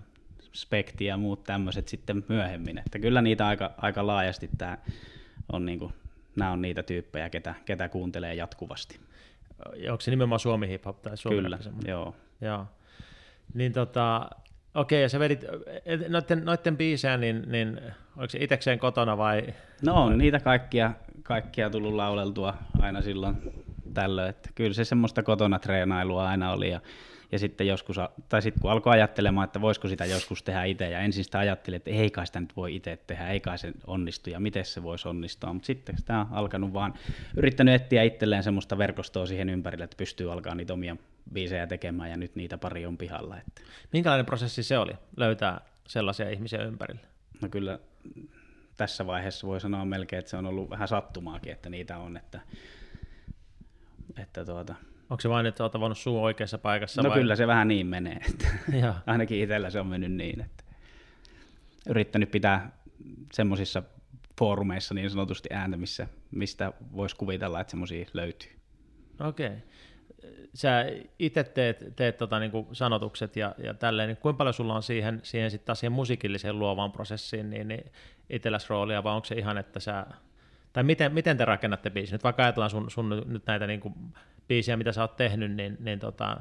[0.55, 4.77] Spekti ja muut tämmöiset sitten myöhemmin, että kyllä niitä aika, aika laajasti tämä
[5.51, 5.93] on niin kuin,
[6.35, 8.99] nämä on niitä tyyppejä, ketä, ketä kuuntelee jatkuvasti.
[9.91, 12.15] Onko se nimenomaan Suomi hip hop tai Suomi Kyllä, joo.
[12.41, 12.65] joo.
[13.53, 14.29] Niin tota,
[14.75, 15.45] Okei, ja sä vedit
[16.07, 17.81] noiden, noiden biisejä, niin, niin
[18.17, 19.43] oliko se itsekseen kotona vai?
[19.81, 20.91] No on niitä kaikkia,
[21.23, 23.37] kaikkia tullut lauleltua aina silloin
[23.93, 26.81] tällöin, että kyllä se semmoista kotona treenailua aina oli ja,
[27.31, 27.97] ja sitten joskus,
[28.29, 31.77] tai sitten kun alkoi ajattelemaan, että voisiko sitä joskus tehdä itse ja ensin sitä ajattelin,
[31.77, 34.83] että ei kai sitä nyt voi itse tehdä, ei kai se onnistu ja miten se
[34.83, 36.93] voisi onnistua, mutta sitten sitä on alkanut vaan,
[37.37, 40.97] yrittänyt etsiä itselleen semmoista verkostoa siihen ympärille, että pystyy alkaa niitä omia
[41.33, 43.37] biisejä tekemään ja nyt niitä pari on pihalla.
[43.37, 43.61] Että.
[43.93, 47.07] Minkälainen prosessi se oli löytää sellaisia ihmisiä ympärille?
[47.41, 47.79] No kyllä
[48.77, 52.17] tässä vaiheessa voi sanoa melkein, että se on ollut vähän sattumaakin, että niitä on.
[52.17, 52.39] Että,
[54.17, 54.75] että tuota,
[55.09, 57.01] Onko se vain, että olet tavannut suu oikeassa paikassa?
[57.01, 57.19] No vai?
[57.19, 58.19] kyllä se vähän niin menee.
[58.29, 58.47] Että
[59.07, 60.41] ainakin itsellä se on mennyt niin.
[60.41, 60.63] Että
[61.89, 62.71] yrittänyt pitää
[63.33, 63.83] semmoisissa
[64.39, 68.51] foorumeissa niin sanotusti ääntä, missä, mistä voisi kuvitella, että semmoisia löytyy.
[69.19, 69.47] Okei.
[69.47, 69.59] Okay
[70.55, 70.85] sä
[71.19, 74.83] itse teet, teet tota, niin kuin sanotukset ja, ja tälleen, niin kuinka paljon sulla on
[74.83, 77.91] siihen, siihen, sit taas siihen musiikilliseen luovaan prosessiin niin, niin
[78.29, 80.05] itselläs roolia, vai onko se ihan, että sä,
[80.73, 82.13] tai miten, miten te rakennatte biisin?
[82.13, 83.93] Nyt vaikka ajatellaan sun, sun nyt näitä niin kuin
[84.47, 86.37] biisiä, mitä sä oot tehnyt, niin, niin tota,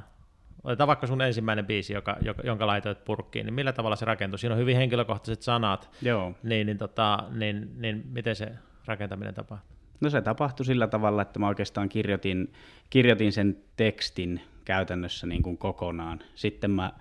[0.64, 4.38] otetaan vaikka sun ensimmäinen biisi, joka, jonka laitoit purkkiin, niin millä tavalla se rakentuu?
[4.38, 6.34] Siinä on hyvin henkilökohtaiset sanat, Joo.
[6.42, 8.52] Niin, niin, tota, niin, niin miten se
[8.86, 9.76] rakentaminen tapahtuu?
[10.00, 12.52] No se tapahtui sillä tavalla, että mä oikeastaan kirjoitin,
[12.90, 16.20] kirjoitin sen tekstin käytännössä niin kuin kokonaan.
[16.34, 16.92] Sitten mä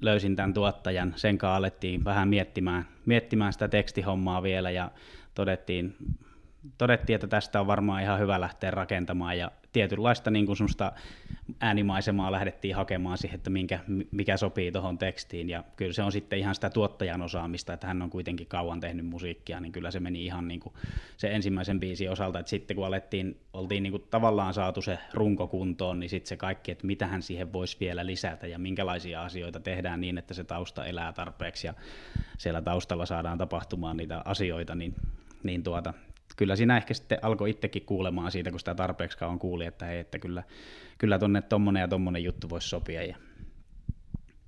[0.00, 4.90] löysin tämän tuottajan, sen kanssa alettiin vähän miettimään, miettimään sitä tekstihommaa vielä ja
[5.34, 5.96] todettiin,
[6.78, 10.56] todettiin, että tästä on varmaan ihan hyvä lähteä rakentamaan ja tietynlaista niin kuin
[11.60, 15.50] äänimaisemaa lähdettiin hakemaan siihen, että minkä, mikä sopii tuohon tekstiin.
[15.50, 19.06] Ja kyllä se on sitten ihan sitä tuottajan osaamista, että hän on kuitenkin kauan tehnyt
[19.06, 20.74] musiikkia, niin kyllä se meni ihan niin kuin
[21.16, 25.46] se ensimmäisen biisin osalta, että sitten kun alettiin, oltiin niin kuin tavallaan saatu se runko
[25.46, 29.60] kuntoon, niin sitten se kaikki, että mitä hän siihen voisi vielä lisätä ja minkälaisia asioita
[29.60, 31.74] tehdään niin, että se tausta elää tarpeeksi ja
[32.38, 34.94] siellä taustalla saadaan tapahtumaan niitä asioita, niin,
[35.42, 35.94] niin tuota,
[36.36, 39.98] kyllä siinä ehkä sitten alkoi itsekin kuulemaan siitä, kun sitä tarpeeksi kauan kuuli, että hei,
[39.98, 40.42] että kyllä,
[40.98, 43.02] kyllä tuonne tommonen ja tommonen juttu voisi sopia.
[43.02, 43.16] Ja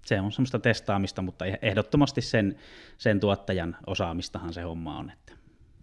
[0.06, 2.56] se on semmoista testaamista, mutta ehdottomasti sen,
[2.98, 5.10] sen tuottajan osaamistahan se homma on.
[5.10, 5.32] Että.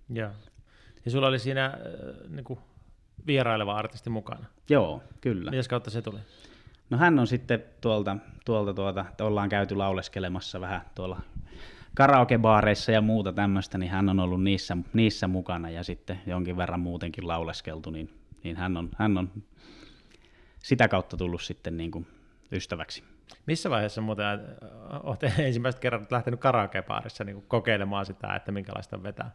[0.10, 0.32] Ja,
[1.06, 1.74] ja sulla oli siinä äh,
[2.30, 2.60] niin kuin
[3.28, 4.46] vieraileva artisti mukana.
[4.70, 5.52] Joo, kyllä.
[5.52, 6.20] Mitäs kautta se tuli?
[6.90, 11.22] No hän on sitten tuolta, tuolta tuolta, ollaan käyty lauleskelemassa vähän tuolla
[11.96, 16.80] karaokebaareissa ja muuta tämmöistä, niin hän on ollut niissä, niissä mukana ja sitten jonkin verran
[16.80, 18.10] muutenkin lauleskeltu, niin,
[18.44, 19.30] niin hän, on, hän on
[20.60, 22.08] sitä kautta tullut sitten niin kuin
[22.52, 23.04] ystäväksi.
[23.46, 24.40] Missä vaiheessa muuten äh,
[25.04, 29.32] olette ensimmäistä kerran lähtenyt karaokebaarissa niin kokeilemaan sitä, että minkälaista vetää?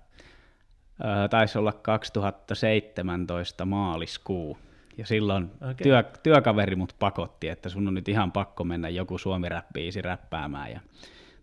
[1.05, 4.59] Öö, taisi olla 2017 maaliskuu.
[4.97, 5.75] Ja silloin okay.
[5.75, 10.73] työ, työkaveri mut pakotti, että sun on nyt ihan pakko mennä joku suomi-räppiisi räppäämään.
[10.73, 10.81] Ja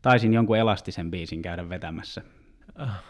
[0.06, 2.22] taisin jonkun elastisen biisin käydä vetämässä.
[2.76, 3.04] Ah.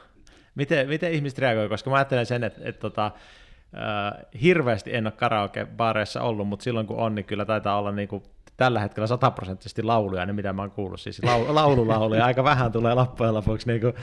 [0.55, 5.07] Miten, miten ihmiset reagoivat, koska mä ajattelen sen, että, että, että, tota, äh, hirveästi en
[5.07, 8.23] ole karaoke-baareissa ollut, mutta silloin kun on, niin kyllä taitaa olla niin kuin
[8.57, 12.93] tällä hetkellä sataprosenttisesti lauluja, niin mitä mä oon kuullut, siis laulu, laululauluja, aika vähän tulee
[12.93, 13.93] loppujen lopuksi niin kuin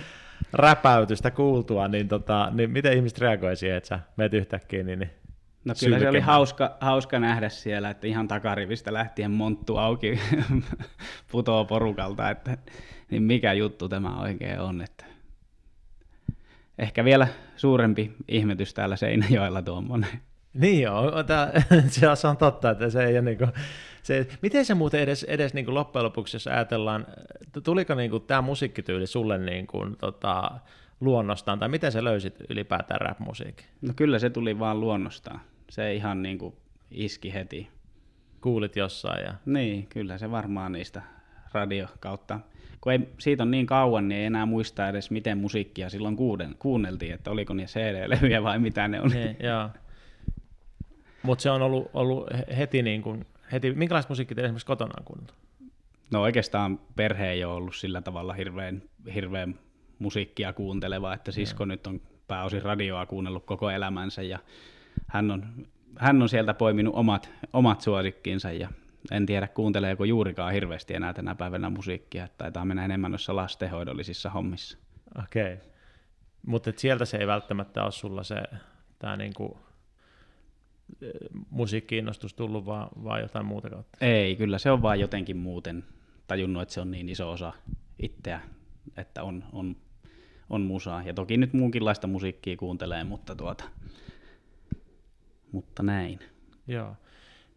[0.52, 5.10] räpäytystä kuultua, niin, tota, niin miten ihmiset reagoivat siihen, että sä meet yhtäkkiä, niin, niin
[5.64, 10.20] No kyllä se oli hauska, hauska nähdä siellä, että ihan takarivistä lähtien monttu auki
[11.32, 12.58] putoo porukalta, että
[13.10, 14.82] niin mikä juttu tämä oikein on.
[14.82, 15.04] Että
[16.78, 20.10] ehkä vielä suurempi ihmetys täällä Seinäjoella tuommoinen.
[20.54, 21.52] Niin joo, tämä,
[22.14, 23.52] se on totta, että se ei ole niin kuin,
[24.02, 27.06] se, miten se muuten edes, edes niin kuin loppujen lopuksi, jos ajatellaan,
[27.64, 30.50] tuliko niin kuin tämä musiikkityyli sulle niin kuin, tota,
[31.00, 33.66] luonnostaan, tai miten sä löysit ylipäätään rap-musiikin?
[33.80, 35.40] No kyllä se tuli vaan luonnostaan.
[35.72, 36.54] Se ihan niin kuin
[36.90, 37.68] iski heti.
[38.40, 39.34] Kuulit jossain ja...
[39.46, 41.02] Niin, kyllä se varmaan niistä
[41.52, 42.40] radio kautta.
[42.80, 46.54] Kun ei, siitä on niin kauan, niin ei enää muista edes, miten musiikkia silloin kuuden,
[46.58, 49.14] kuunneltiin, että oliko ne CD-levyjä vai mitä ne oli.
[49.14, 49.68] Niin, joo.
[51.22, 55.04] Mutta se on ollut, ollut heti, niin kuin, heti, minkälaista musiikkia te esimerkiksi kotona on
[55.04, 55.34] kuunneltu?
[56.10, 58.82] No oikeastaan perhe ei ole ollut sillä tavalla hirveän,
[59.14, 59.58] hirveän
[59.98, 64.38] musiikkia kuunteleva, että sisko nyt on pääosin radioa kuunnellut koko elämänsä ja
[65.06, 65.66] hän on,
[65.98, 68.68] hän on sieltä poiminut omat, omat suosikkinsa ja
[69.10, 74.30] en tiedä kuunteleeko juurikaan hirveästi enää tänä päivänä musiikkia, että taitaa mennä enemmän noissa lastenhoidollisissa
[74.30, 74.78] hommissa.
[75.22, 75.66] Okei, okay.
[76.46, 78.42] mutta sieltä se ei välttämättä ole sulla se
[78.98, 79.58] tämä niinku,
[81.50, 83.98] musiikkiinnostus tullut, vaan, vaan jotain muuta kautta?
[84.00, 85.84] Ei, kyllä se on vaan jotenkin muuten
[86.26, 87.52] tajunnut, että se on niin iso osa
[87.98, 88.40] itseä,
[88.96, 89.76] että on, on,
[90.50, 91.02] on musaa.
[91.02, 93.64] Ja toki nyt muunkinlaista musiikkia kuuntelee, mutta, tuota,
[95.52, 96.18] mutta näin.
[96.66, 96.96] Joo.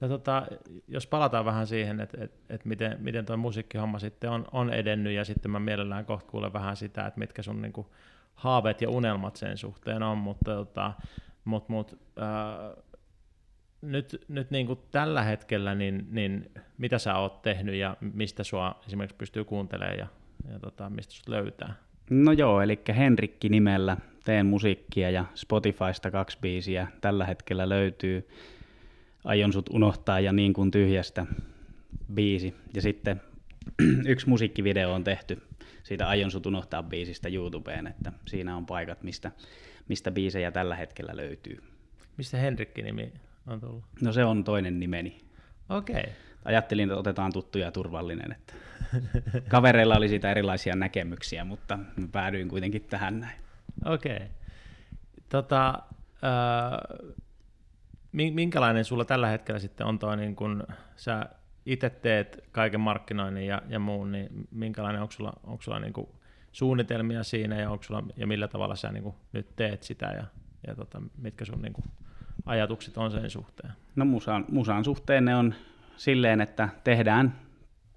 [0.02, 0.48] No tota,
[0.88, 5.14] jos palataan vähän siihen, että et, et miten, miten tuo musiikkihomma sitten on, on edennyt,
[5.14, 7.94] ja sitten mä mielellään kohta kuulen vähän sitä, että mitkä sun niinku,
[8.36, 10.94] haaveet ja unelmat sen suhteen on, mutta tota,
[11.46, 12.84] mut, mut, äh,
[13.82, 18.80] nyt, nyt niin kuin tällä hetkellä, niin, niin mitä sä oot tehnyt ja mistä sua
[18.88, 20.08] esimerkiksi pystyy kuuntelemaan ja,
[20.52, 21.74] ja tota, mistä sut löytää?
[22.10, 28.28] No joo, eli Henrikki nimellä teen musiikkia ja Spotifysta kaksi biisiä tällä hetkellä löytyy.
[29.24, 31.26] Aion sut unohtaa ja niin kuin tyhjästä
[32.14, 32.56] biisi.
[32.74, 33.22] Ja sitten
[34.06, 35.42] yksi musiikkivideo on tehty
[35.86, 39.32] siitä Aion sut unohtaa biisistä YouTubeen, että siinä on paikat, mistä,
[39.88, 41.64] mistä biisejä tällä hetkellä löytyy.
[42.18, 43.14] Mistä Henrikki-nimi
[43.48, 43.84] on tullut?
[44.02, 45.22] No se on toinen nimeni.
[45.70, 46.00] Okei.
[46.00, 46.14] Okay.
[46.46, 48.32] Ajattelin, että otetaan tuttu ja turvallinen.
[48.32, 48.54] Että
[49.50, 51.80] kavereilla oli siitä erilaisia näkemyksiä, mutta
[52.12, 53.45] päädyin kuitenkin tähän näin.
[53.86, 54.16] Okei.
[54.16, 54.28] Okay.
[55.30, 55.80] Tota,
[56.24, 56.98] äh,
[58.12, 60.64] minkälainen sulla tällä hetkellä sitten on tuo, niin kun
[60.96, 61.26] sä
[61.66, 65.94] itse teet kaiken markkinoinnin ja, ja muun, niin minkälainen, onko sulla, onko sulla niin
[66.52, 70.26] suunnitelmia siinä ja, sulla, ja millä tavalla sä niin nyt teet sitä ja,
[70.68, 71.74] ja tota, mitkä sun niin
[72.46, 73.74] ajatukset on sen suhteen?
[73.96, 75.56] No musan, musan suhteen ne on
[75.98, 77.36] silleen, että tehdään,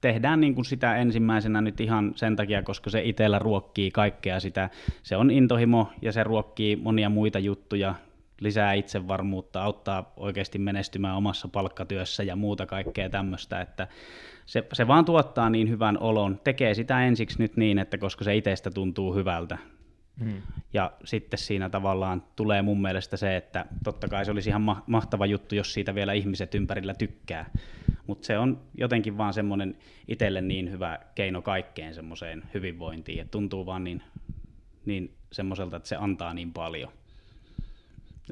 [0.01, 4.71] tehdään niin kuin sitä ensimmäisenä nyt ihan sen takia, koska se itsellä ruokkii kaikkea sitä.
[5.03, 7.95] Se on intohimo ja se ruokkii monia muita juttuja,
[8.41, 13.89] lisää itsevarmuutta, auttaa oikeasti menestymään omassa palkkatyössä ja muuta kaikkea tämmöistä, että
[14.47, 18.37] se, se vaan tuottaa niin hyvän olon, tekee sitä ensiksi nyt niin, että koska se
[18.37, 19.59] itsestä tuntuu hyvältä,
[20.25, 20.43] Hmm.
[20.73, 24.85] Ja sitten siinä tavallaan tulee mun mielestä se, että totta kai se olisi ihan ma-
[24.87, 27.51] mahtava juttu, jos siitä vielä ihmiset ympärillä tykkää.
[28.07, 29.77] Mutta se on jotenkin vaan semmoinen
[30.09, 34.03] itselle niin hyvä keino kaikkeen semmoiseen hyvinvointiin, että tuntuu vaan niin,
[34.87, 36.93] niin semmoiselta, että se antaa niin paljon.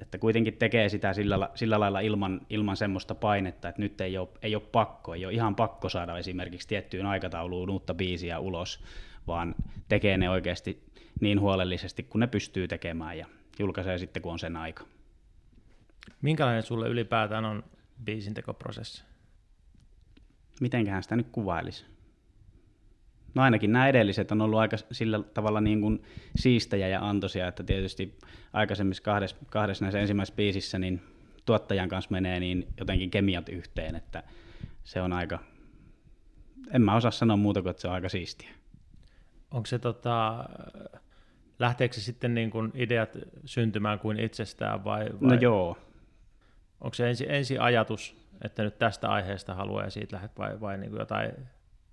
[0.03, 4.29] Että kuitenkin tekee sitä sillä, sillä lailla ilman, ilman semmoista painetta, että nyt ei ole,
[4.43, 8.85] ei ole pakko, ei ole ihan pakko saada esimerkiksi tiettyyn aikatauluun uutta biisiä ulos,
[9.27, 9.55] vaan
[9.89, 10.86] tekee ne oikeasti
[11.21, 13.27] niin huolellisesti kuin ne pystyy tekemään ja
[13.59, 14.85] julkaisee sitten, kun on sen aika.
[16.23, 17.65] Minkälainen sulle ylipäätään on
[18.05, 19.05] biisintekoprosessi?
[20.61, 21.87] Mitenköhän sitä nyt kuvailisi?
[23.35, 26.03] No ainakin nämä edelliset on ollut aika sillä tavalla niin kuin
[26.37, 28.19] siistejä ja antoisia, että tietysti
[28.53, 31.03] aikaisemmissa kahdessa, kahdessa näissä ensimmäisessä biisissä niin
[31.45, 34.23] tuottajan kanssa menee niin jotenkin kemiat yhteen, että
[34.85, 35.39] se on aika,
[36.71, 38.51] en mä osaa sanoa muuta kuin, että se on aika siistiä.
[39.51, 40.45] Onko se tota,
[41.59, 43.11] lähteekö se sitten niin kuin ideat
[43.45, 45.79] syntymään kuin itsestään vai, vai no joo.
[46.81, 50.79] Onko se ensi, ensi ajatus, että nyt tästä aiheesta haluaa ja siitä lähdet vai, vai
[50.79, 51.33] niin kuin jotain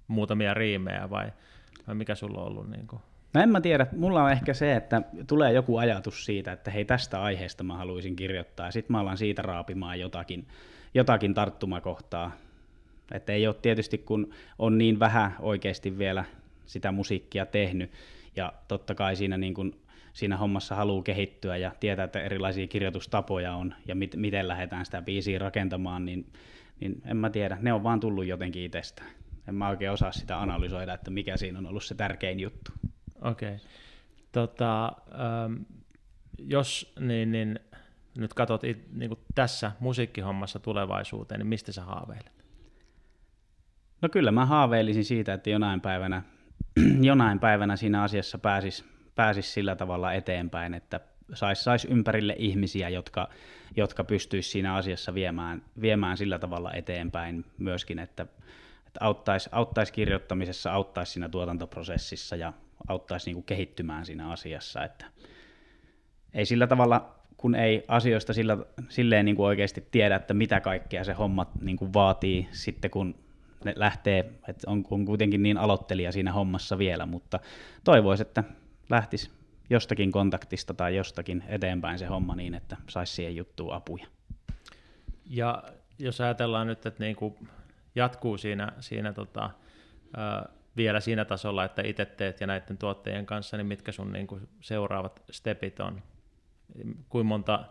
[0.08, 1.32] muutamia riimejä vai,
[1.88, 2.70] vai mikä sulla on ollut?
[2.70, 3.02] Niin kuin?
[3.34, 6.86] No en mä tiedä, mulla on ehkä se, että tulee joku ajatus siitä, että hei
[6.86, 10.48] tästä aiheesta mä haluaisin kirjoittaa ja sitten mä alan siitä raapimaan jotakin,
[10.94, 12.32] jotakin tarttumakohtaa.
[13.12, 16.26] Että ei ole tietysti, kun on niin vähän oikeasti vielä
[16.66, 17.92] sitä musiikkia tehnyt,
[18.36, 23.56] ja totta kai siinä niin kuin siinä hommassa haluaa kehittyä ja tietää, että erilaisia kirjoitustapoja
[23.56, 26.34] on ja mit, miten lähdetään sitä biisiä rakentamaan, niin,
[26.80, 29.10] niin en mä tiedä, ne on vaan tullut jotenkin itsestään.
[29.48, 32.72] En mä oikein osaa sitä analysoida, että mikä siinä on ollut se tärkein juttu.
[33.22, 33.56] Okei.
[33.56, 33.68] Okay.
[34.32, 35.54] Tota, ähm,
[36.38, 37.60] jos niin, niin,
[38.18, 42.46] nyt katsot it, niin kuin tässä musiikkihommassa tulevaisuuteen, niin mistä sä haaveilet?
[44.02, 46.24] No kyllä mä haaveilisin siitä, että jonain päivänä,
[47.02, 51.00] jonain päivänä siinä asiassa pääsis, pääsis sillä tavalla eteenpäin, että
[51.34, 53.30] saisi sais ympärille ihmisiä, jotka,
[53.76, 58.24] jotka pystyisi siinä asiassa viemään, viemään sillä tavalla eteenpäin myöskin, että,
[58.88, 62.54] että auttaisi, auttaisi kirjoittamisessa, auttaisi siinä tuotantoprosessissa ja
[62.88, 64.84] auttaisi niin kuin kehittymään siinä asiassa.
[64.84, 65.06] Että
[66.34, 68.58] ei sillä tavalla, kun ei asioista sillä,
[68.90, 73.23] silleen niin kuin oikeasti tiedä, että mitä kaikkea se homma niin kuin vaatii sitten, kun
[73.66, 77.40] ne lähtee, että on, on kuitenkin niin aloittelija siinä hommassa vielä, mutta
[77.84, 78.44] toivoisi, että
[78.90, 79.32] lähtisi
[79.70, 84.08] jostakin kontaktista tai jostakin eteenpäin se homma niin, että saisi siihen juttuun apuja.
[85.26, 85.64] Ja
[86.00, 87.36] jos ajatellaan nyt, että niin kuin
[87.96, 89.50] jatkuu siinä, siinä tota,
[90.18, 94.28] ää, vielä siinä tasolla, että itse teet ja näiden tuottajien kanssa, niin mitkä sun niin
[94.28, 96.02] kuin seuraavat stepit on?
[97.10, 97.66] Kuinka monta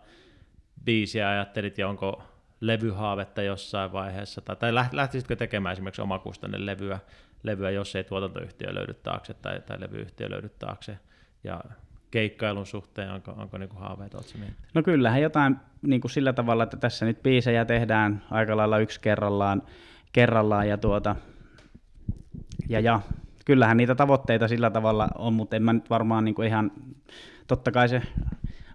[0.85, 2.23] biisiä ajattelit ja onko
[2.62, 6.98] levyhaavetta jossain vaiheessa, tai, tai lähtisitkö tekemään esimerkiksi omakustanne levyä,
[7.42, 10.98] levyä, jos ei tuotantoyhtiö löydy taakse tai, tai levyyhtiö löydy taakse,
[11.44, 11.61] ja
[12.11, 14.38] keikkailun suhteen, onko, onko niin haaveita, oletko
[14.75, 19.01] No kyllähän jotain niin kuin sillä tavalla, että tässä nyt biisejä tehdään aika lailla yksi
[19.01, 19.62] kerrallaan,
[20.12, 21.16] kerrallaan ja, tuota,
[22.68, 23.01] ja, ja
[23.44, 26.70] kyllähän niitä tavoitteita sillä tavalla on, mutta en mä nyt varmaan niin kuin ihan,
[27.46, 28.03] totta kai se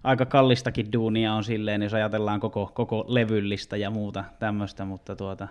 [0.04, 5.48] aika kallistakin duunia on silleen, jos ajatellaan koko, koko levyllistä ja muuta tämmöistä, mutta tuota,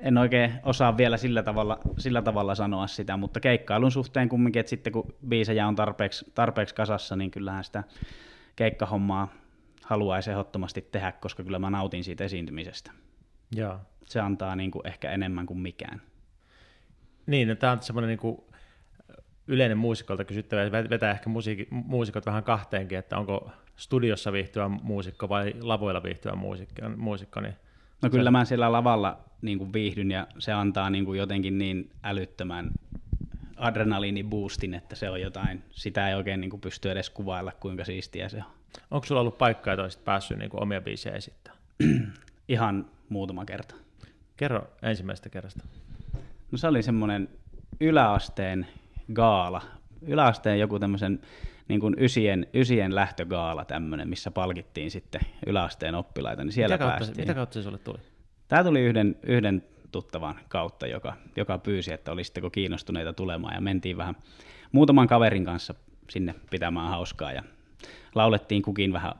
[0.00, 4.70] en oikein osaa vielä sillä tavalla, sillä tavalla sanoa sitä, mutta keikkailun suhteen kumminkin, että
[4.70, 7.84] sitten kun biisejä on tarpeeksi, tarpeeksi kasassa, niin kyllähän sitä
[8.56, 9.28] keikkahommaa
[9.84, 12.90] haluaisi ehdottomasti tehdä, koska kyllä mä nautin siitä esiintymisestä.
[13.56, 13.78] Joo.
[14.04, 16.02] Se antaa niin kuin ehkä enemmän kuin mikään.
[17.26, 18.40] Niin, no tämä on semmoinen niin kuin
[19.46, 25.28] yleinen muusikolta kysyttävä, ja vetää ehkä musiik- muusikot vähän kahteenkin, että onko studiossa viihtyvä muusikko
[25.28, 27.54] vai lavoilla viihtyvä muusikko, muusikko niin
[28.02, 31.90] No kyllä mä siellä lavalla niin kuin viihdyn ja se antaa niin kuin jotenkin niin
[32.02, 32.70] älyttömän
[33.56, 38.28] adrenaliiniboostin, että se on jotain, sitä ei oikein niin kuin pysty edes kuvailla, kuinka siistiä
[38.28, 38.44] se on.
[38.90, 41.62] Onko sulla ollut paikkaa, että olisit päässyt niin kuin omia biisejä esittämään?
[42.48, 43.74] Ihan muutama kerta.
[44.36, 45.64] Kerro ensimmäisestä kerrasta.
[46.52, 47.28] No se oli semmoinen
[47.80, 48.66] yläasteen
[49.12, 49.62] gaala,
[50.02, 51.20] yläasteen joku tämmöisen
[51.68, 56.98] niin kuin ysien, ysien lähtögaala tämmöinen, missä palkittiin sitten yläasteen oppilaita, niin siellä mitä kautta,
[56.98, 57.22] päästiin.
[57.22, 57.98] Mitä kautta se sulle tuli?
[58.48, 63.96] Tämä tuli yhden, yhden tuttavan kautta, joka, joka pyysi, että olisitteko kiinnostuneita tulemaan, ja mentiin
[63.96, 64.16] vähän
[64.72, 65.74] muutaman kaverin kanssa
[66.10, 67.42] sinne pitämään hauskaa, ja
[68.14, 69.12] laulettiin kukin vähän,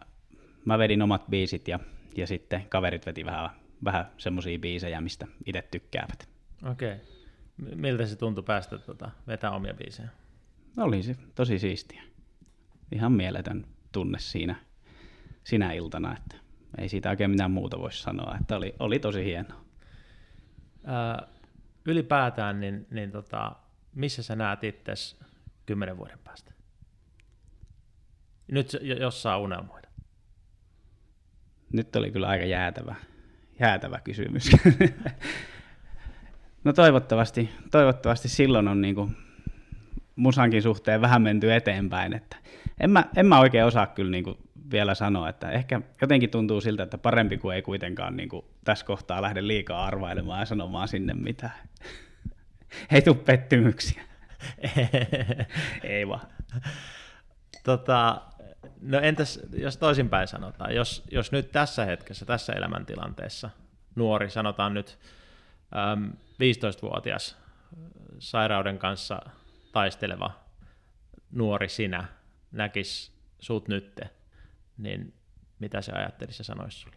[0.64, 1.78] mä vedin omat biisit, ja,
[2.16, 3.50] ja sitten kaverit veti vähän,
[3.84, 6.28] vähän semmoisia biisejä, mistä itse tykkäävät.
[6.70, 6.92] Okei.
[6.92, 7.15] Okay.
[7.56, 10.08] Miltä se tuntui päästä tota, vetää omia biisejä?
[10.76, 12.02] Oli se tosi siistiä.
[12.92, 14.56] Ihan mieletön tunne siinä,
[15.44, 16.36] sinä iltana, että
[16.78, 19.64] ei siitä oikein mitään muuta voisi sanoa, että oli, oli tosi hienoa.
[20.84, 21.28] Ää,
[21.84, 23.52] ylipäätään, niin, niin tota,
[23.94, 24.92] missä sä näet itse
[25.66, 26.52] kymmenen vuoden päästä?
[28.48, 29.88] Nyt jos saa unelmoida.
[31.72, 32.94] Nyt oli kyllä aika jäätävä,
[33.60, 34.50] jäätävä kysymys.
[36.66, 39.10] No toivottavasti, toivottavasti silloin on niinku
[40.16, 42.12] musankin suhteen vähän menty eteenpäin.
[42.12, 42.36] Että
[42.80, 44.38] en, mä, en mä oikein osaa kyllä niinku
[44.70, 49.22] vielä sanoa, että ehkä jotenkin tuntuu siltä, että parempi kuin ei kuitenkaan niinku tässä kohtaa
[49.22, 51.54] lähde liikaa arvailemaan ja sanomaan sinne mitään.
[52.92, 54.02] ei tule pettymyksiä.
[55.82, 56.26] ei vaan.
[57.64, 58.20] Tota,
[58.80, 63.50] no entäs jos toisinpäin sanotaan, jos, jos nyt tässä hetkessä, tässä elämäntilanteessa
[63.94, 64.98] nuori, sanotaan nyt
[66.36, 67.36] 15-vuotias
[68.18, 69.20] sairauden kanssa
[69.72, 70.30] taisteleva
[71.30, 72.04] nuori sinä
[72.52, 74.10] näkisi sut nytte,
[74.78, 75.14] niin
[75.58, 76.96] mitä se ajattelisi ja sanoisi sulle?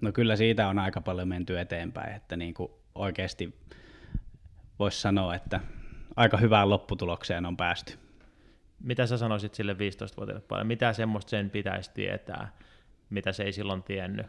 [0.00, 3.60] No kyllä siitä on aika paljon menty eteenpäin, että niin kuin oikeasti
[4.78, 5.60] voisi sanoa, että
[6.16, 7.98] aika hyvään lopputulokseen on päästy.
[8.80, 10.66] Mitä sä sanoisit sille 15-vuotiaalle paljon?
[10.66, 12.52] Mitä semmoista sen pitäisi tietää,
[13.10, 14.26] mitä se ei silloin tiennyt?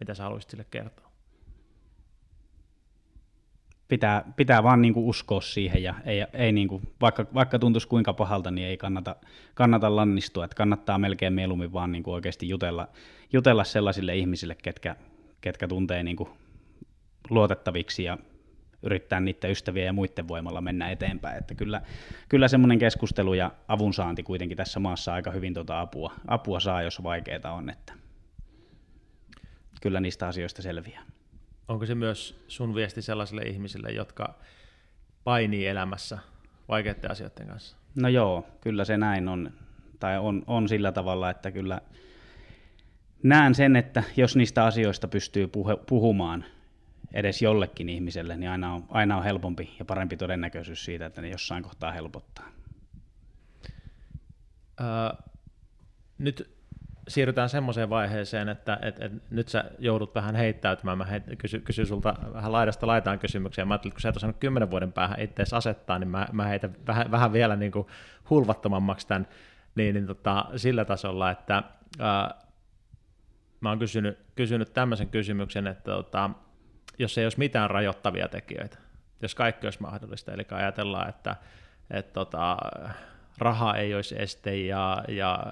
[0.00, 1.05] Mitä sä haluaisit sille kertoa?
[3.88, 7.88] Pitää, pitää vaan niin kuin uskoa siihen ja ei, ei niin kuin, vaikka, vaikka tuntuisi
[7.88, 9.16] kuinka pahalta, niin ei kannata,
[9.54, 12.88] kannata lannistua, että kannattaa melkein mieluummin vaan niin kuin oikeasti jutella,
[13.32, 14.96] jutella sellaisille ihmisille, ketkä,
[15.40, 16.28] ketkä tuntee niin kuin
[17.30, 18.18] luotettaviksi ja
[18.82, 21.38] yrittää niiden ystävien ja muiden voimalla mennä eteenpäin.
[21.38, 21.82] Että kyllä,
[22.28, 27.02] kyllä semmoinen keskustelu ja avunsaanti kuitenkin tässä maassa aika hyvin tuota apua, apua saa, jos
[27.02, 27.92] vaikeaa on, että
[29.82, 31.02] kyllä niistä asioista selviää.
[31.68, 34.34] Onko se myös sun viesti sellaisille ihmisille, jotka
[35.24, 36.18] painii elämässä
[36.68, 37.76] vaikeiden asioiden kanssa?
[37.94, 39.52] No joo, kyllä se näin on.
[40.00, 41.80] Tai on, on sillä tavalla, että kyllä
[43.22, 46.44] näen sen, että jos niistä asioista pystyy puhe, puhumaan
[47.12, 51.28] edes jollekin ihmiselle, niin aina on, aina on helpompi ja parempi todennäköisyys siitä, että ne
[51.28, 52.48] jossain kohtaa helpottaa.
[54.80, 55.24] Öö,
[56.18, 56.55] nyt
[57.08, 60.98] siirrytään semmoiseen vaiheeseen, että et, et, nyt sä joudut vähän heittäytymään.
[60.98, 63.64] Mä heit, kysy, kysy sulta vähän laidasta laitaan kysymyksiä.
[63.64, 66.44] Mä ajattelin, että kun sä et osannut kymmenen vuoden päähän itseäsi asettaa, niin mä, mä
[66.44, 67.86] heitän vähän, vähän vielä niin kuin
[68.30, 69.28] hulvattomammaksi tämän
[69.74, 71.62] niin, niin tota, sillä tasolla, että
[71.98, 72.34] ää,
[73.60, 76.30] mä oon kysynyt, kysynyt tämmöisen kysymyksen, että tota,
[76.98, 78.78] jos ei olisi mitään rajoittavia tekijöitä,
[79.22, 81.36] jos kaikki olisi mahdollista, eli ajatellaan, että
[81.90, 82.56] et, tota,
[83.38, 85.44] raha ei olisi este ja, ja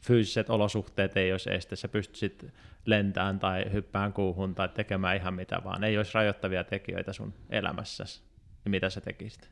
[0.00, 2.46] fyysiset olosuhteet ei olisi este, sä pystyisit
[2.84, 8.22] lentämään tai hyppään kuuhun tai tekemään ihan mitä vaan, ei olisi rajoittavia tekijöitä sun elämässäsi,
[8.64, 9.50] niin mitä sä tekisit?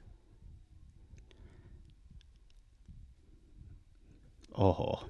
[4.55, 5.09] Oho.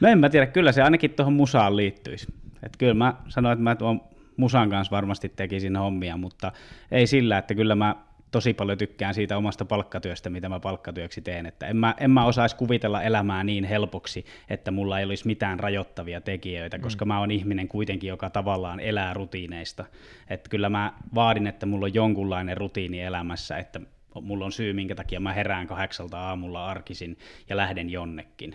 [0.00, 2.26] no en mä tiedä, kyllä se ainakin tuohon musaan liittyisi.
[2.62, 4.00] Et kyllä mä sanoin, että mä tuon
[4.36, 6.52] musan kanssa varmasti tekisin hommia, mutta
[6.90, 7.96] ei sillä, että kyllä mä
[8.32, 11.46] tosi paljon tykkään siitä omasta palkkatyöstä, mitä mä palkkatyöksi teen.
[11.46, 15.60] Että en, mä, en mä osaisi kuvitella elämää niin helpoksi, että mulla ei olisi mitään
[15.60, 16.82] rajoittavia tekijöitä, mm.
[16.82, 17.08] koska mm.
[17.08, 19.84] mä oon ihminen kuitenkin, joka tavallaan elää rutiineista.
[20.30, 23.80] Että kyllä mä vaadin, että mulla on jonkunlainen rutiini elämässä, että
[24.20, 27.18] mulla on syy, minkä takia mä herään kahdeksalta aamulla arkisin
[27.48, 28.54] ja lähden jonnekin.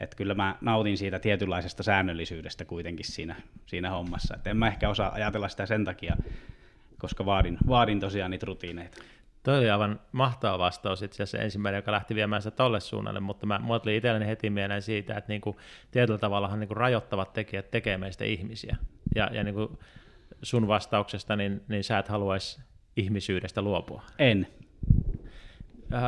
[0.00, 3.36] Että kyllä mä nautin siitä tietynlaisesta säännöllisyydestä kuitenkin siinä,
[3.66, 4.36] siinä hommassa.
[4.36, 6.16] Et en mä ehkä osaa ajatella sitä sen takia,
[6.98, 9.02] koska vaadin, vaadin tosiaan niitä rutiineita.
[9.42, 13.46] Toi oli aivan mahtava vastaus itse asiassa ensimmäinen, joka lähti viemään sitä tolle suunnalle, mutta
[13.46, 15.56] mä muotlin itselleni heti mieleen siitä, että niinku,
[15.90, 18.76] tietyllä tavallahan niinku rajoittavat tekijät tekee meistä ihmisiä.
[19.14, 19.78] Ja, ja niinku
[20.42, 22.60] sun vastauksesta, niin, niin sä et haluaisi
[22.96, 24.02] ihmisyydestä luopua.
[24.18, 24.46] En.
[25.94, 26.02] Äh,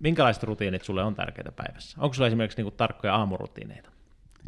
[0.00, 2.00] minkälaiset rutiinit sulle on tärkeitä päivässä?
[2.00, 3.90] Onko sulla esimerkiksi niinku tarkkoja aamurutiineita?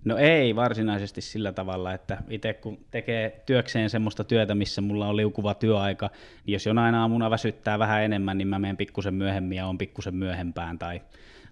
[0.05, 5.17] No ei varsinaisesti sillä tavalla, että itse kun tekee työkseen semmoista työtä, missä mulla on
[5.17, 6.11] liukuva työaika,
[6.47, 10.15] niin jos jonain aamuna väsyttää vähän enemmän, niin mä menen pikkusen myöhemmin ja on pikkusen
[10.15, 11.01] myöhempään tai,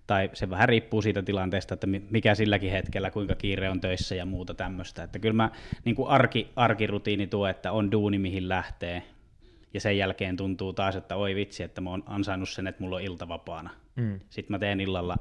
[0.06, 4.26] tai se vähän riippuu siitä tilanteesta, että mikä silläkin hetkellä, kuinka kiire on töissä ja
[4.26, 5.02] muuta tämmöistä.
[5.02, 5.50] Että kyllä mä
[5.84, 9.02] niin kuin arki, arkirutiini tuo, että on duuni mihin lähtee,
[9.74, 12.96] ja sen jälkeen tuntuu taas, että oi vitsi, että mä oon ansainnut sen, että mulla
[12.96, 13.70] on ilta vapaana.
[13.96, 14.20] Mm.
[14.30, 15.16] Sitten mä teen illalla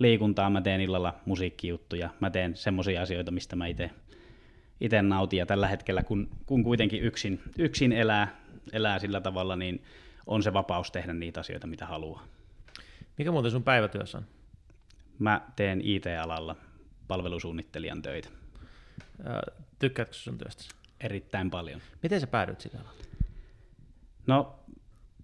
[0.00, 5.68] liikuntaa, mä teen illalla musiikkijuttuja, mä teen semmoisia asioita, mistä mä itse nautin, ja tällä
[5.68, 8.40] hetkellä, kun, kun kuitenkin yksin, yksin elää,
[8.72, 9.84] elää sillä tavalla, niin
[10.26, 12.24] on se vapaus tehdä niitä asioita, mitä haluaa.
[13.18, 14.24] Mikä muuten sun päivätyössä on?
[15.18, 16.56] Mä teen IT-alalla
[17.08, 18.28] palvelusuunnittelijan töitä.
[19.78, 20.74] Tykkäätkö sun työstä?
[21.00, 21.80] Erittäin paljon.
[22.02, 23.02] Miten sä päädyit sillä alalla?
[24.26, 24.58] No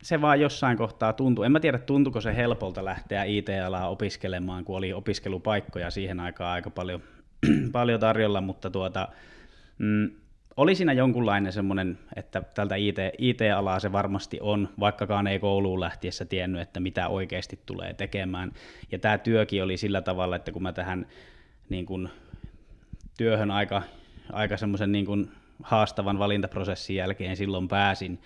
[0.03, 1.45] se vaan jossain kohtaa tuntuu.
[1.45, 6.71] En mä tiedä, tuntuko se helpolta lähteä IT-alaa opiskelemaan, kun oli opiskelupaikkoja siihen aikaan aika
[6.71, 7.03] paljon,
[7.73, 9.09] paljon tarjolla, mutta tuota,
[9.79, 10.11] mm,
[10.57, 16.25] oli siinä jonkunlainen semmoinen, että tältä IT, IT-alaa se varmasti on, vaikkakaan ei kouluun lähtiessä
[16.25, 18.53] tiennyt, että mitä oikeasti tulee tekemään.
[18.93, 21.07] Ja tämä työkin oli sillä tavalla, että kun mä tähän
[21.69, 22.09] niin kun,
[23.19, 23.83] työhön aika,
[24.33, 25.31] aika semmoisen niin
[25.63, 28.21] haastavan valintaprosessin jälkeen silloin pääsin,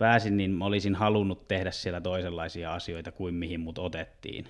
[0.00, 4.44] pääsin, niin mä olisin halunnut tehdä siellä toisenlaisia asioita kuin mihin mut otettiin.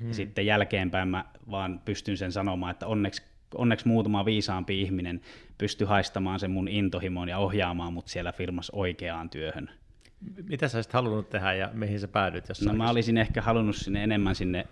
[0.00, 0.08] Hmm.
[0.08, 3.22] Ja sitten jälkeenpäin mä vaan pystyn sen sanomaan, että onneksi,
[3.54, 5.20] onneksi muutama viisaampi ihminen
[5.58, 9.70] pystyi haistamaan sen mun intohimon ja ohjaamaan mut siellä firmassa oikeaan työhön.
[10.48, 12.48] Mitä sä olisit halunnut tehdä ja mihin sä päädyit?
[12.48, 14.66] Jos no mä olisin ehkä halunnut sinne enemmän sinne,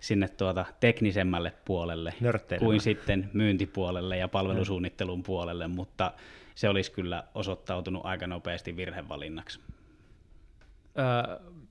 [0.00, 2.14] sinne tuota teknisemmälle puolelle
[2.58, 6.12] kuin sitten myyntipuolelle ja palvelusuunnittelun puolelle, mutta
[6.54, 9.60] se olisi kyllä osoittautunut aika nopeasti virhevalinnaksi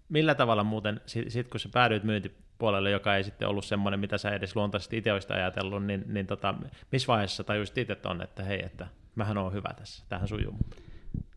[0.09, 4.17] millä tavalla muuten, sit, sit kun sä päädyit myyntipuolelle, joka ei sitten ollut semmoinen, mitä
[4.17, 6.55] sä edes luontaisesti itse olisit ajatellut, niin, niin tota,
[6.91, 10.55] missä vaiheessa tajusit itse on, että hei, että mähän on hyvä tässä, tähän sujuu.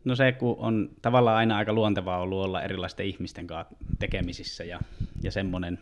[0.05, 4.79] No se, kun on tavallaan aina aika luontevaa ollut olla erilaisten ihmisten kanssa tekemisissä ja,
[5.23, 5.79] ja semmoinen,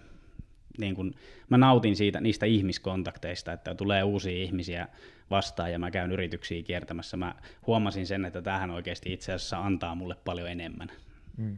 [0.78, 1.14] niin kun,
[1.50, 4.88] mä nautin siitä, niistä ihmiskontakteista, että tulee uusia ihmisiä
[5.30, 7.18] vastaan ja mä käyn yrityksiä kiertämässä.
[7.18, 7.36] Mä
[7.68, 10.92] huomasin sen, että tähän oikeasti itse asiassa antaa mulle paljon enemmän.
[11.38, 11.58] Mm.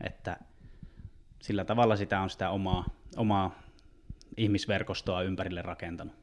[0.00, 0.36] Että
[1.42, 2.84] sillä tavalla sitä on sitä omaa,
[3.16, 3.62] omaa
[4.36, 6.14] ihmisverkostoa ympärille rakentanut.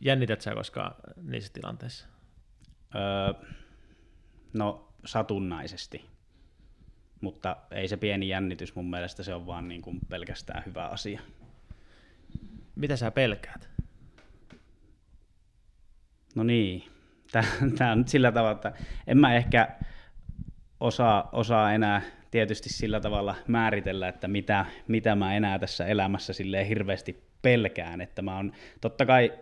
[0.00, 2.06] Jännität sä koskaan niissä tilanteissa?
[2.94, 3.50] Öö,
[4.52, 6.06] No satunnaisesti,
[7.20, 11.20] mutta ei se pieni jännitys mun mielestä, se on vaan niin kuin pelkästään hyvä asia.
[12.74, 13.68] Mitä sä pelkäät?
[16.34, 16.84] No niin,
[17.78, 18.72] tämä on nyt sillä tavalla, että
[19.06, 19.76] en mä ehkä
[20.80, 26.66] osaa, osaa enää tietysti sillä tavalla määritellä, että mitä, mitä mä enää tässä elämässä silleen
[26.66, 29.32] hirveästi pelkään, että mä on, totta kai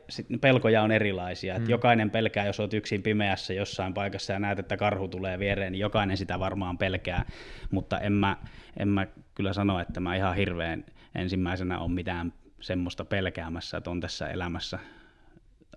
[0.41, 1.71] pelkoja on erilaisia, että mm.
[1.71, 5.81] jokainen pelkää, jos olet yksin pimeässä jossain paikassa ja näet, että karhu tulee viereen, niin
[5.81, 7.25] jokainen sitä varmaan pelkää,
[7.71, 8.37] mutta en mä,
[8.77, 10.85] en mä kyllä sano, että mä ihan hirveän
[11.15, 14.79] ensimmäisenä on mitään semmoista pelkäämässä, että on tässä elämässä,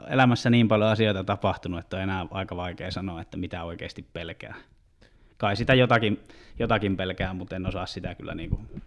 [0.10, 4.56] elämässä niin paljon asioita tapahtunut, että on enää aika vaikea sanoa, että mitä oikeasti pelkää.
[5.42, 6.24] Kai sitä jotakin,
[6.60, 8.82] jotakin pelkää, mutta en osaa sitä kyllä niin kuin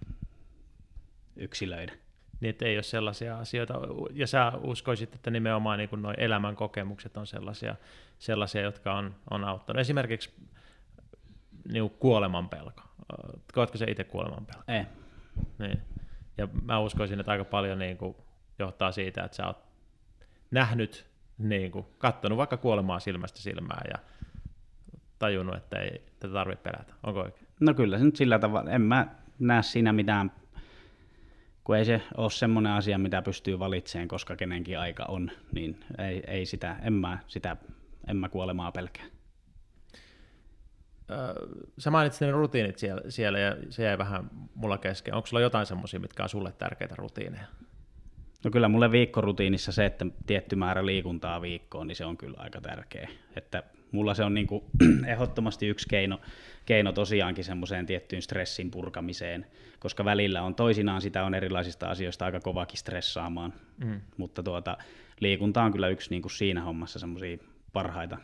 [1.36, 1.92] yksilöidä
[2.40, 3.74] niin että ei ole sellaisia asioita.
[4.12, 7.76] Ja sä uskoisit, että nimenomaan niin nuo elämän kokemukset on sellaisia,
[8.18, 9.80] sellaisia jotka on, on auttanut.
[9.80, 10.30] Esimerkiksi
[11.72, 12.82] niin kuoleman pelko.
[13.52, 14.62] Koetko se itse kuoleman pelko?
[14.68, 14.84] Ei.
[15.58, 15.80] Niin.
[16.38, 18.16] Ja mä uskoisin, että aika paljon niin kuin
[18.58, 19.64] johtaa siitä, että sä oot
[20.50, 21.06] nähnyt,
[21.38, 23.98] niin kuin, kattonut vaikka kuolemaa silmästä silmään ja
[25.18, 26.94] tajunnut, että ei tätä tarvitse pelätä.
[27.02, 27.46] Onko oikein?
[27.60, 28.70] No kyllä se nyt sillä tavalla.
[28.70, 29.06] En mä
[29.38, 30.30] näe siinä mitään
[31.64, 36.22] kun ei se ole semmoinen asia, mitä pystyy valitsemaan, koska kenenkin aika on, niin ei,
[36.26, 37.56] ei sitä, en mä, sitä,
[38.08, 39.04] en mä kuolemaa pelkää.
[41.78, 45.14] Sä mainitsit ne rutiinit siellä, siellä ja se jäi vähän mulla kesken.
[45.14, 47.46] Onko sulla jotain semmoisia, mitkä on sulle tärkeitä rutiineja?
[48.44, 52.60] No kyllä mulle viikkorutiinissa se, että tietty määrä liikuntaa viikkoon, niin se on kyllä aika
[52.60, 53.08] tärkeä.
[53.36, 54.64] Että mulla se on niin kuin
[55.12, 56.20] ehdottomasti yksi keino,
[56.66, 59.46] keino tosiaankin semmoiseen tiettyyn stressin purkamiseen,
[59.78, 63.52] koska välillä on toisinaan sitä on erilaisista asioista aika kovakin stressaamaan,
[63.84, 64.00] mm.
[64.16, 64.76] mutta tuota,
[65.20, 67.38] liikunta on kyllä yksi niin kuin siinä hommassa semmoisia
[67.72, 68.18] parhaita,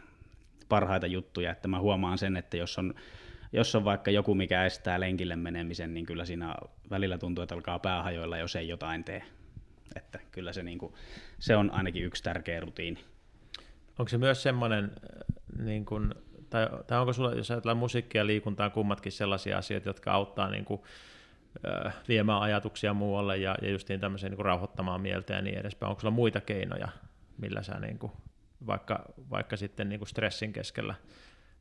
[0.68, 2.94] parhaita juttuja, että mä huomaan sen, että jos on,
[3.52, 6.54] jos on vaikka joku, mikä estää lenkille menemisen, niin kyllä siinä
[6.90, 9.22] välillä tuntuu, että alkaa päähajoilla, jos ei jotain tee.
[9.96, 10.94] Että kyllä se, niin kuin,
[11.38, 13.04] se on ainakin yksi tärkeä rutiini.
[13.98, 14.92] Onko se myös semmoinen,
[15.58, 16.14] niin kuin,
[16.50, 20.64] tai, tai onko sulla, jos ajatellaan musiikkia ja liikuntaa, kummatkin sellaisia asioita, jotka auttaa niin
[20.64, 20.80] kuin,
[21.86, 25.90] äh, viemään ajatuksia muualle ja, ja justiin tämmöiseen niin kuin rauhoittamaan mieltä ja niin edespäin.
[25.90, 26.88] Onko sulla muita keinoja,
[27.38, 28.12] millä sä niin kuin,
[28.66, 30.94] vaikka, vaikka sitten niin kuin stressin keskellä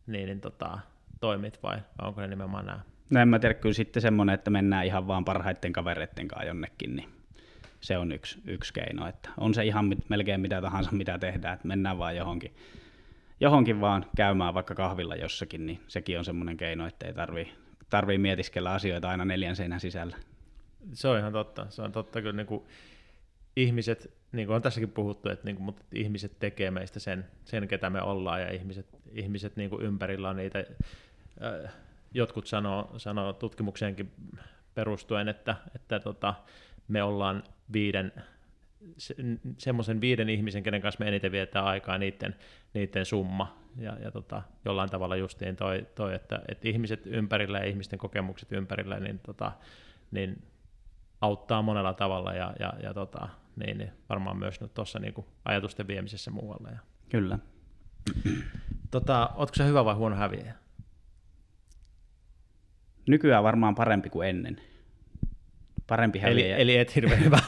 [0.08, 0.80] niin, niin tota,
[1.20, 2.80] toimit vai, vai onko ne nimenomaan nämä?
[3.10, 6.96] No en mä tiedä, kyllä sitten semmoinen, että mennään ihan vaan parhaiten kavereiden kanssa jonnekin,
[6.96, 7.10] niin
[7.82, 9.08] se on yksi, yksi keino.
[9.08, 12.56] Että on se ihan melkein mitä tahansa, mitä tehdään, että mennään vaan johonkin,
[13.40, 17.54] johonkin vaan käymään vaikka kahvilla jossakin, niin sekin on semmoinen keino, että ei tarvii,
[17.90, 20.18] tarvii mietiskellä asioita aina neljän seinän sisällä.
[20.94, 21.66] Se on ihan totta.
[21.70, 22.64] Se on totta kyllä niin kuin
[23.56, 27.68] ihmiset, niin kuin on tässäkin puhuttu, että, niin kuin, mutta ihmiset tekee meistä sen, sen,
[27.68, 30.60] ketä me ollaan, ja ihmiset, ihmiset niin kuin ympärillä on niitä,
[31.44, 31.72] äh,
[32.14, 34.12] jotkut sanoo, sanoo tutkimukseenkin
[34.76, 36.34] perustuen, että, että tota,
[36.88, 37.44] me ollaan
[37.74, 38.12] viiden,
[38.98, 39.16] se,
[39.58, 42.36] semmoisen viiden ihmisen, kenen kanssa me eniten vietetään aikaa, niiden,
[42.74, 43.60] niiden summa.
[43.78, 48.52] Ja, ja tota, jollain tavalla justiin toi, toi että, että ihmiset ympärillä ja ihmisten kokemukset
[48.52, 49.52] ympärillä, niin, tota,
[50.12, 50.44] niin
[51.22, 55.14] auttaa monella tavalla ja, ja, ja tota, niin, niin varmaan myös nyt tuossa niin
[55.46, 56.70] ajatusten viemisessä muualle.
[56.70, 56.80] Ja.
[57.10, 57.40] Kyllä.
[58.92, 60.56] Tota, ootko se hyvä vai huono häviäjä?
[63.08, 64.62] Nykyään varmaan parempi kuin ennen
[65.90, 66.56] parempi häviäjä.
[66.56, 67.40] Eli, eli et hirveän hyvä.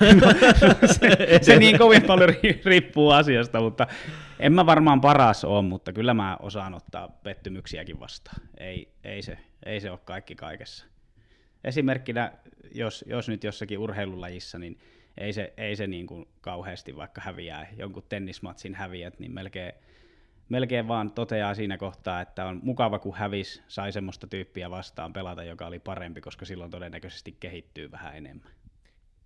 [0.86, 2.30] se, se niin kovin paljon
[2.66, 3.88] riippuu asiasta, mutta
[4.39, 8.42] en mä varmaan paras ole, mutta kyllä mä osaan ottaa pettymyksiäkin vastaan.
[8.58, 10.86] Ei, ei, se, ei se ole kaikki kaikessa.
[11.64, 12.32] Esimerkkinä,
[12.72, 14.80] jos, jos nyt jossakin urheilulajissa, niin
[15.18, 19.74] ei se, ei se niin kuin kauheasti vaikka häviää, jonkun tennismatsin häviät, niin melkein,
[20.52, 25.43] melkein vaan toteaa siinä kohtaa, että on mukava, kun hävis, sai semmoista tyyppiä vastaan pelata,
[25.43, 28.52] joka oli parempi, koska silloin todennäköisesti kehittyy vähän enemmän.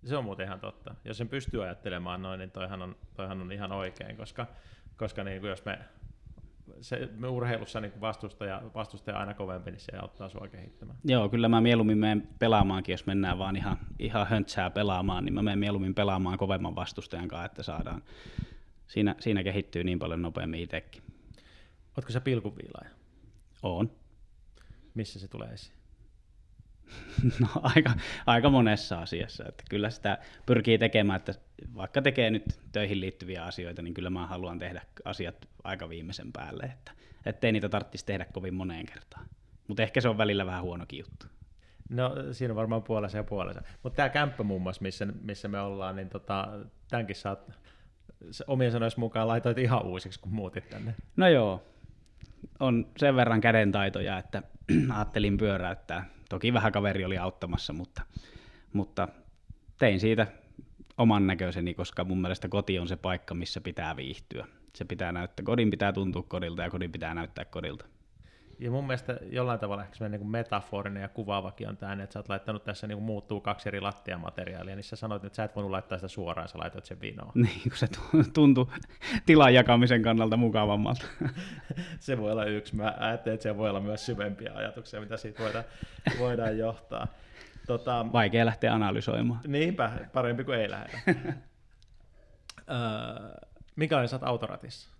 [0.04, 0.94] Se on muuten ihan totta.
[1.04, 4.46] Jos sen pystyy ajattelemaan noin, niin toihan on, toihan on ihan oikein, koska,
[4.96, 5.78] koska niin kuin jos me,
[6.80, 10.98] se, me urheilussa niin vastustaja, vastustaja aina kovempi, niin se auttaa sua kehittämään.
[11.04, 15.42] Joo, kyllä mä mieluummin menen pelaamaankin, jos mennään vaan ihan, ihan höntsää pelaamaan, niin mä
[15.42, 18.02] menen mieluummin pelaamaan kovemman vastustajan kanssa, että saadaan,
[18.86, 21.05] siinä, siinä kehittyy niin paljon nopeammin itsekin.
[21.96, 22.90] Oletko sä pilkunviilaaja?
[23.62, 23.90] Oon.
[24.94, 25.76] Missä se tulee esiin?
[27.40, 27.94] No aika,
[28.26, 29.44] aika monessa asiassa.
[29.48, 31.34] Että kyllä sitä pyrkii tekemään, että
[31.74, 36.64] vaikka tekee nyt töihin liittyviä asioita, niin kyllä mä haluan tehdä asiat aika viimeisen päälle,
[36.64, 36.92] että
[37.26, 39.26] ettei niitä tarvitsisi tehdä kovin moneen kertaan.
[39.68, 41.26] Mutta ehkä se on välillä vähän huonokin juttu.
[41.88, 43.62] No siinä on varmaan puolensa ja puolensa.
[43.82, 46.48] Mutta tämä kämppä muun muassa, missä, missä me ollaan, niin tota,
[46.88, 47.52] tämänkin saat
[48.46, 50.94] omien sanoisi mukaan laitoit ihan uusiksi, kun muutit tänne.
[51.16, 51.64] No joo,
[52.60, 54.42] on sen verran kädentaitoja, että
[54.94, 56.10] ajattelin pyöräyttää.
[56.28, 58.02] Toki vähän kaveri oli auttamassa, mutta,
[58.72, 59.08] mutta
[59.78, 60.26] tein siitä
[60.98, 64.46] oman näköiseni, koska mun mielestä koti on se paikka, missä pitää viihtyä.
[64.74, 67.84] Se pitää näyttää, kodin pitää tuntua kodilta ja kodin pitää näyttää kodilta.
[68.58, 72.28] Ja mun mielestä jollain tavalla ehkä niin metaforinen ja kuvaavakin on tämä, että sä oot
[72.28, 75.98] laittanut tässä niin muuttuu kaksi eri lattiamateriaalia, niin sä sanoit, että sä et voinut laittaa
[75.98, 77.32] sitä suoraan, sä laitoit sen vinoon.
[77.46, 77.88] Niin, kun se
[78.34, 78.66] tuntui
[79.26, 81.06] tilan jakamisen kannalta mukavammalta.
[82.00, 82.76] se voi olla yksi.
[82.76, 85.64] Mä ajattelin, että se voi olla myös syvempiä ajatuksia, mitä siitä voidaan,
[86.18, 87.06] voidaan johtaa.
[87.66, 89.40] Tota, Vaikea lähteä analysoimaan.
[89.46, 90.98] Niinpä, parempi kuin ei lähdetä.
[92.70, 93.46] öö,
[93.76, 94.95] mikä oli sä autoratissa?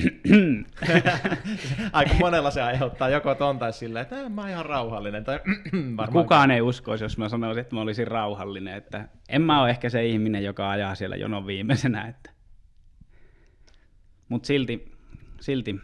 [1.92, 5.24] Aika monella se aiheuttaa joko ton tai silleen, että mä oon ihan rauhallinen.
[5.24, 5.40] Tai
[5.96, 8.74] varmaan Kukaan ei uskoisi, jos mä sanoisin, että mä olisin rauhallinen.
[8.76, 12.08] Että en mä ole ehkä se ihminen, joka ajaa siellä jonon viimeisenä.
[12.08, 12.30] Että.
[14.28, 14.92] Mutta silti,
[15.40, 15.80] silti,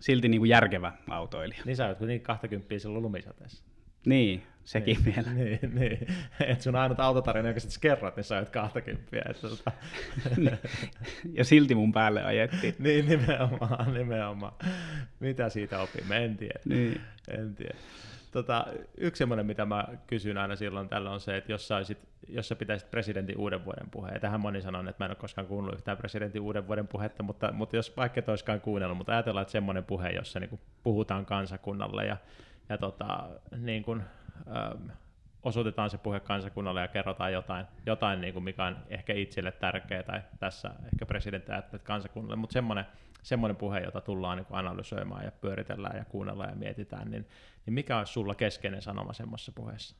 [0.00, 1.62] silti niin kuin järkevä autoilija.
[1.64, 3.64] Niin sä oot kuitenkin 20 silloin lumisateessa.
[4.06, 5.32] Niin, sekin niin, vielä.
[5.32, 6.06] Niin, niin.
[6.40, 9.16] että sun ainut autotarina, joka sitten kerrot, niin sä oot 20.
[9.28, 9.72] Että tota...
[11.38, 12.74] ja silti mun päälle ajettiin.
[12.84, 14.52] niin, nimenomaan, nimenomaan.
[15.20, 16.60] Mitä siitä opimme, en tiedä.
[16.64, 17.00] Niin.
[17.28, 17.74] En tiedä.
[18.32, 18.66] Tota,
[18.96, 21.98] yksi semmoinen, mitä mä kysyn aina silloin tällä on se, että jos sä, olisit,
[22.28, 25.16] jos sä pitäisit presidentin uuden vuoden puheen, ja tähän moni sanoo, että mä en ole
[25.16, 29.12] koskaan kuunnellut yhtään presidentin uuden vuoden puhetta, mutta, mutta jos vaikka et olisikaan kuunnellut, mutta
[29.12, 32.16] ajatellaan, että semmoinen puhe, jossa niin puhutaan kansakunnalle ja,
[32.68, 34.02] ja tota, niin kuin,
[35.42, 40.02] osoitetaan se puhe kansakunnalle ja kerrotaan jotain, jotain niin kuin mikä on ehkä itselle tärkeää,
[40.02, 42.86] tai tässä ehkä presidentti ajattelee kansakunnalle, mutta semmoinen,
[43.22, 47.26] semmoinen puhe, jota tullaan niin kuin analysoimaan ja pyöritellään ja kuunnellaan ja mietitään, niin,
[47.66, 49.96] niin mikä olisi sulla keskeinen sanoma semmoisessa puheessa?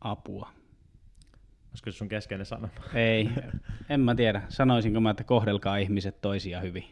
[0.00, 0.52] Apua.
[1.70, 2.72] Olisiko se sun keskeinen sanoma?
[2.94, 3.30] Ei,
[3.90, 4.42] en mä tiedä.
[4.48, 6.84] Sanoisinko mä, että kohdelkaa ihmiset toisia hyvin.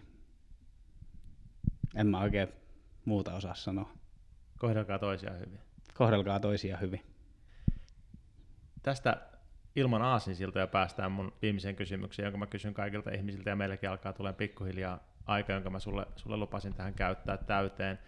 [1.94, 2.48] En mä oikein
[3.04, 3.92] muuta osaa sanoa.
[4.58, 5.60] Kohdelkaa toisia hyvin.
[5.94, 7.02] Kohdelkaa toisia hyvin.
[8.82, 9.16] Tästä
[9.76, 14.32] ilman aasinsiltoja päästään mun viimeiseen kysymykseen, jonka mä kysyn kaikilta ihmisiltä, ja meilläkin alkaa tulee
[14.32, 17.98] pikkuhiljaa aika, jonka mä sulle, sulle lupasin tähän käyttää täyteen.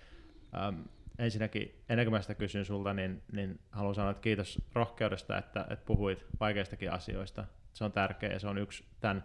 [0.56, 0.80] Ähm,
[1.18, 5.66] ensinnäkin, ennen kuin mä sitä kysyn sulta, niin, niin haluan sanoa, että kiitos rohkeudesta, että,
[5.70, 7.44] että puhuit vaikeistakin asioista.
[7.72, 9.24] Se on tärkeä ja se on yksi tämän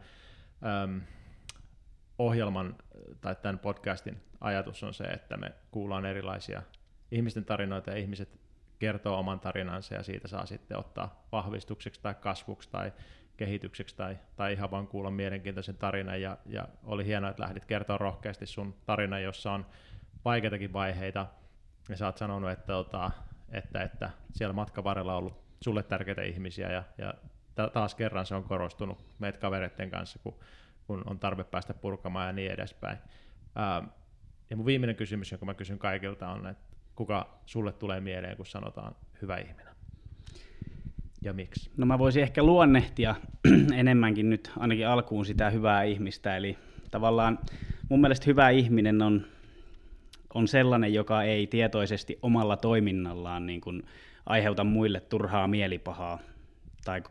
[0.65, 0.97] ähm,
[2.19, 2.75] ohjelman
[3.21, 6.61] tai tämän podcastin ajatus on se, että me kuullaan erilaisia
[7.13, 8.39] ihmisten tarinoita ja ihmiset
[8.79, 12.93] kertoo oman tarinansa ja siitä saa sitten ottaa vahvistukseksi tai kasvuksi tai
[13.37, 17.97] kehitykseksi tai, tai ihan vaan kuulla mielenkiintoisen tarinan ja, ja oli hienoa, että lähdit kertoa
[17.97, 19.65] rohkeasti sun tarina, jossa on
[20.25, 21.27] vaikeitakin vaiheita
[21.89, 23.11] ja sä oot sanonut, että, että,
[23.51, 27.13] että, että siellä matkan varrella on ollut sulle tärkeitä ihmisiä ja, ja
[27.73, 30.39] taas kerran se on korostunut meitä kavereiden kanssa, kun,
[30.87, 32.97] kun on tarve päästä purkamaan ja niin edespäin.
[33.55, 33.83] Ää,
[34.49, 38.45] ja mun viimeinen kysymys, jonka mä kysyn kaikilta on, että kuka sulle tulee mieleen, kun
[38.45, 39.73] sanotaan hyvä ihminen?
[41.21, 41.71] Ja miksi?
[41.77, 43.15] No mä voisin ehkä luonnehtia
[43.75, 46.57] enemmänkin nyt ainakin alkuun sitä hyvää ihmistä, eli
[46.91, 47.39] tavallaan
[47.89, 49.25] mun mielestä hyvä ihminen on,
[50.33, 53.83] on sellainen, joka ei tietoisesti omalla toiminnallaan niin kuin
[54.25, 56.19] aiheuta muille turhaa mielipahaa,
[56.85, 57.03] tai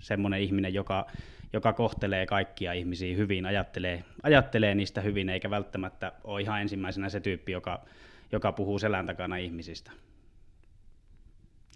[0.00, 1.06] semmoinen ihminen, joka,
[1.52, 7.20] joka kohtelee kaikkia ihmisiä hyvin, ajattelee, ajattelee niistä hyvin, eikä välttämättä ole ihan ensimmäisenä se
[7.20, 7.84] tyyppi, joka
[8.32, 9.90] joka puhuu selän takana ihmisistä.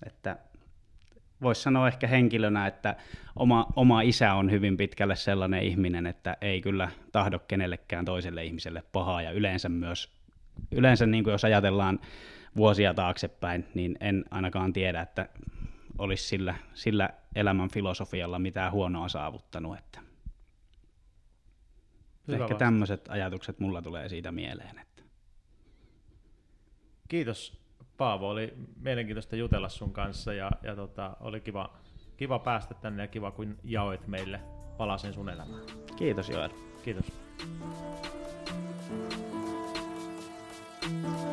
[0.07, 0.37] Että
[1.43, 2.97] voisi sanoa ehkä henkilönä, että
[3.37, 8.83] oma, oma isä on hyvin pitkälle sellainen ihminen, että ei kyllä tahdo kenellekään toiselle ihmiselle
[8.93, 10.13] pahaa ja yleensä myös,
[10.71, 12.01] yleensä niin kuin jos ajatellaan
[12.57, 15.29] vuosia taaksepäin, niin en ainakaan tiedä, että
[15.99, 19.79] olisi sillä, sillä elämän filosofialla mitään huonoa saavuttanut.
[19.79, 20.01] Että
[22.29, 24.81] ehkä tämmöiset ajatukset mulla tulee siitä mieleen
[27.11, 27.61] kiitos
[27.97, 31.77] Paavo, oli mielenkiintoista jutella sun kanssa ja, ja tota, oli kiva,
[32.17, 34.41] kiva päästä tänne ja kiva kun jaoit meille
[34.77, 35.63] palasen sun elämään.
[35.97, 36.51] Kiitos Joel.
[36.83, 37.13] Kiitos.
[40.81, 41.30] thank you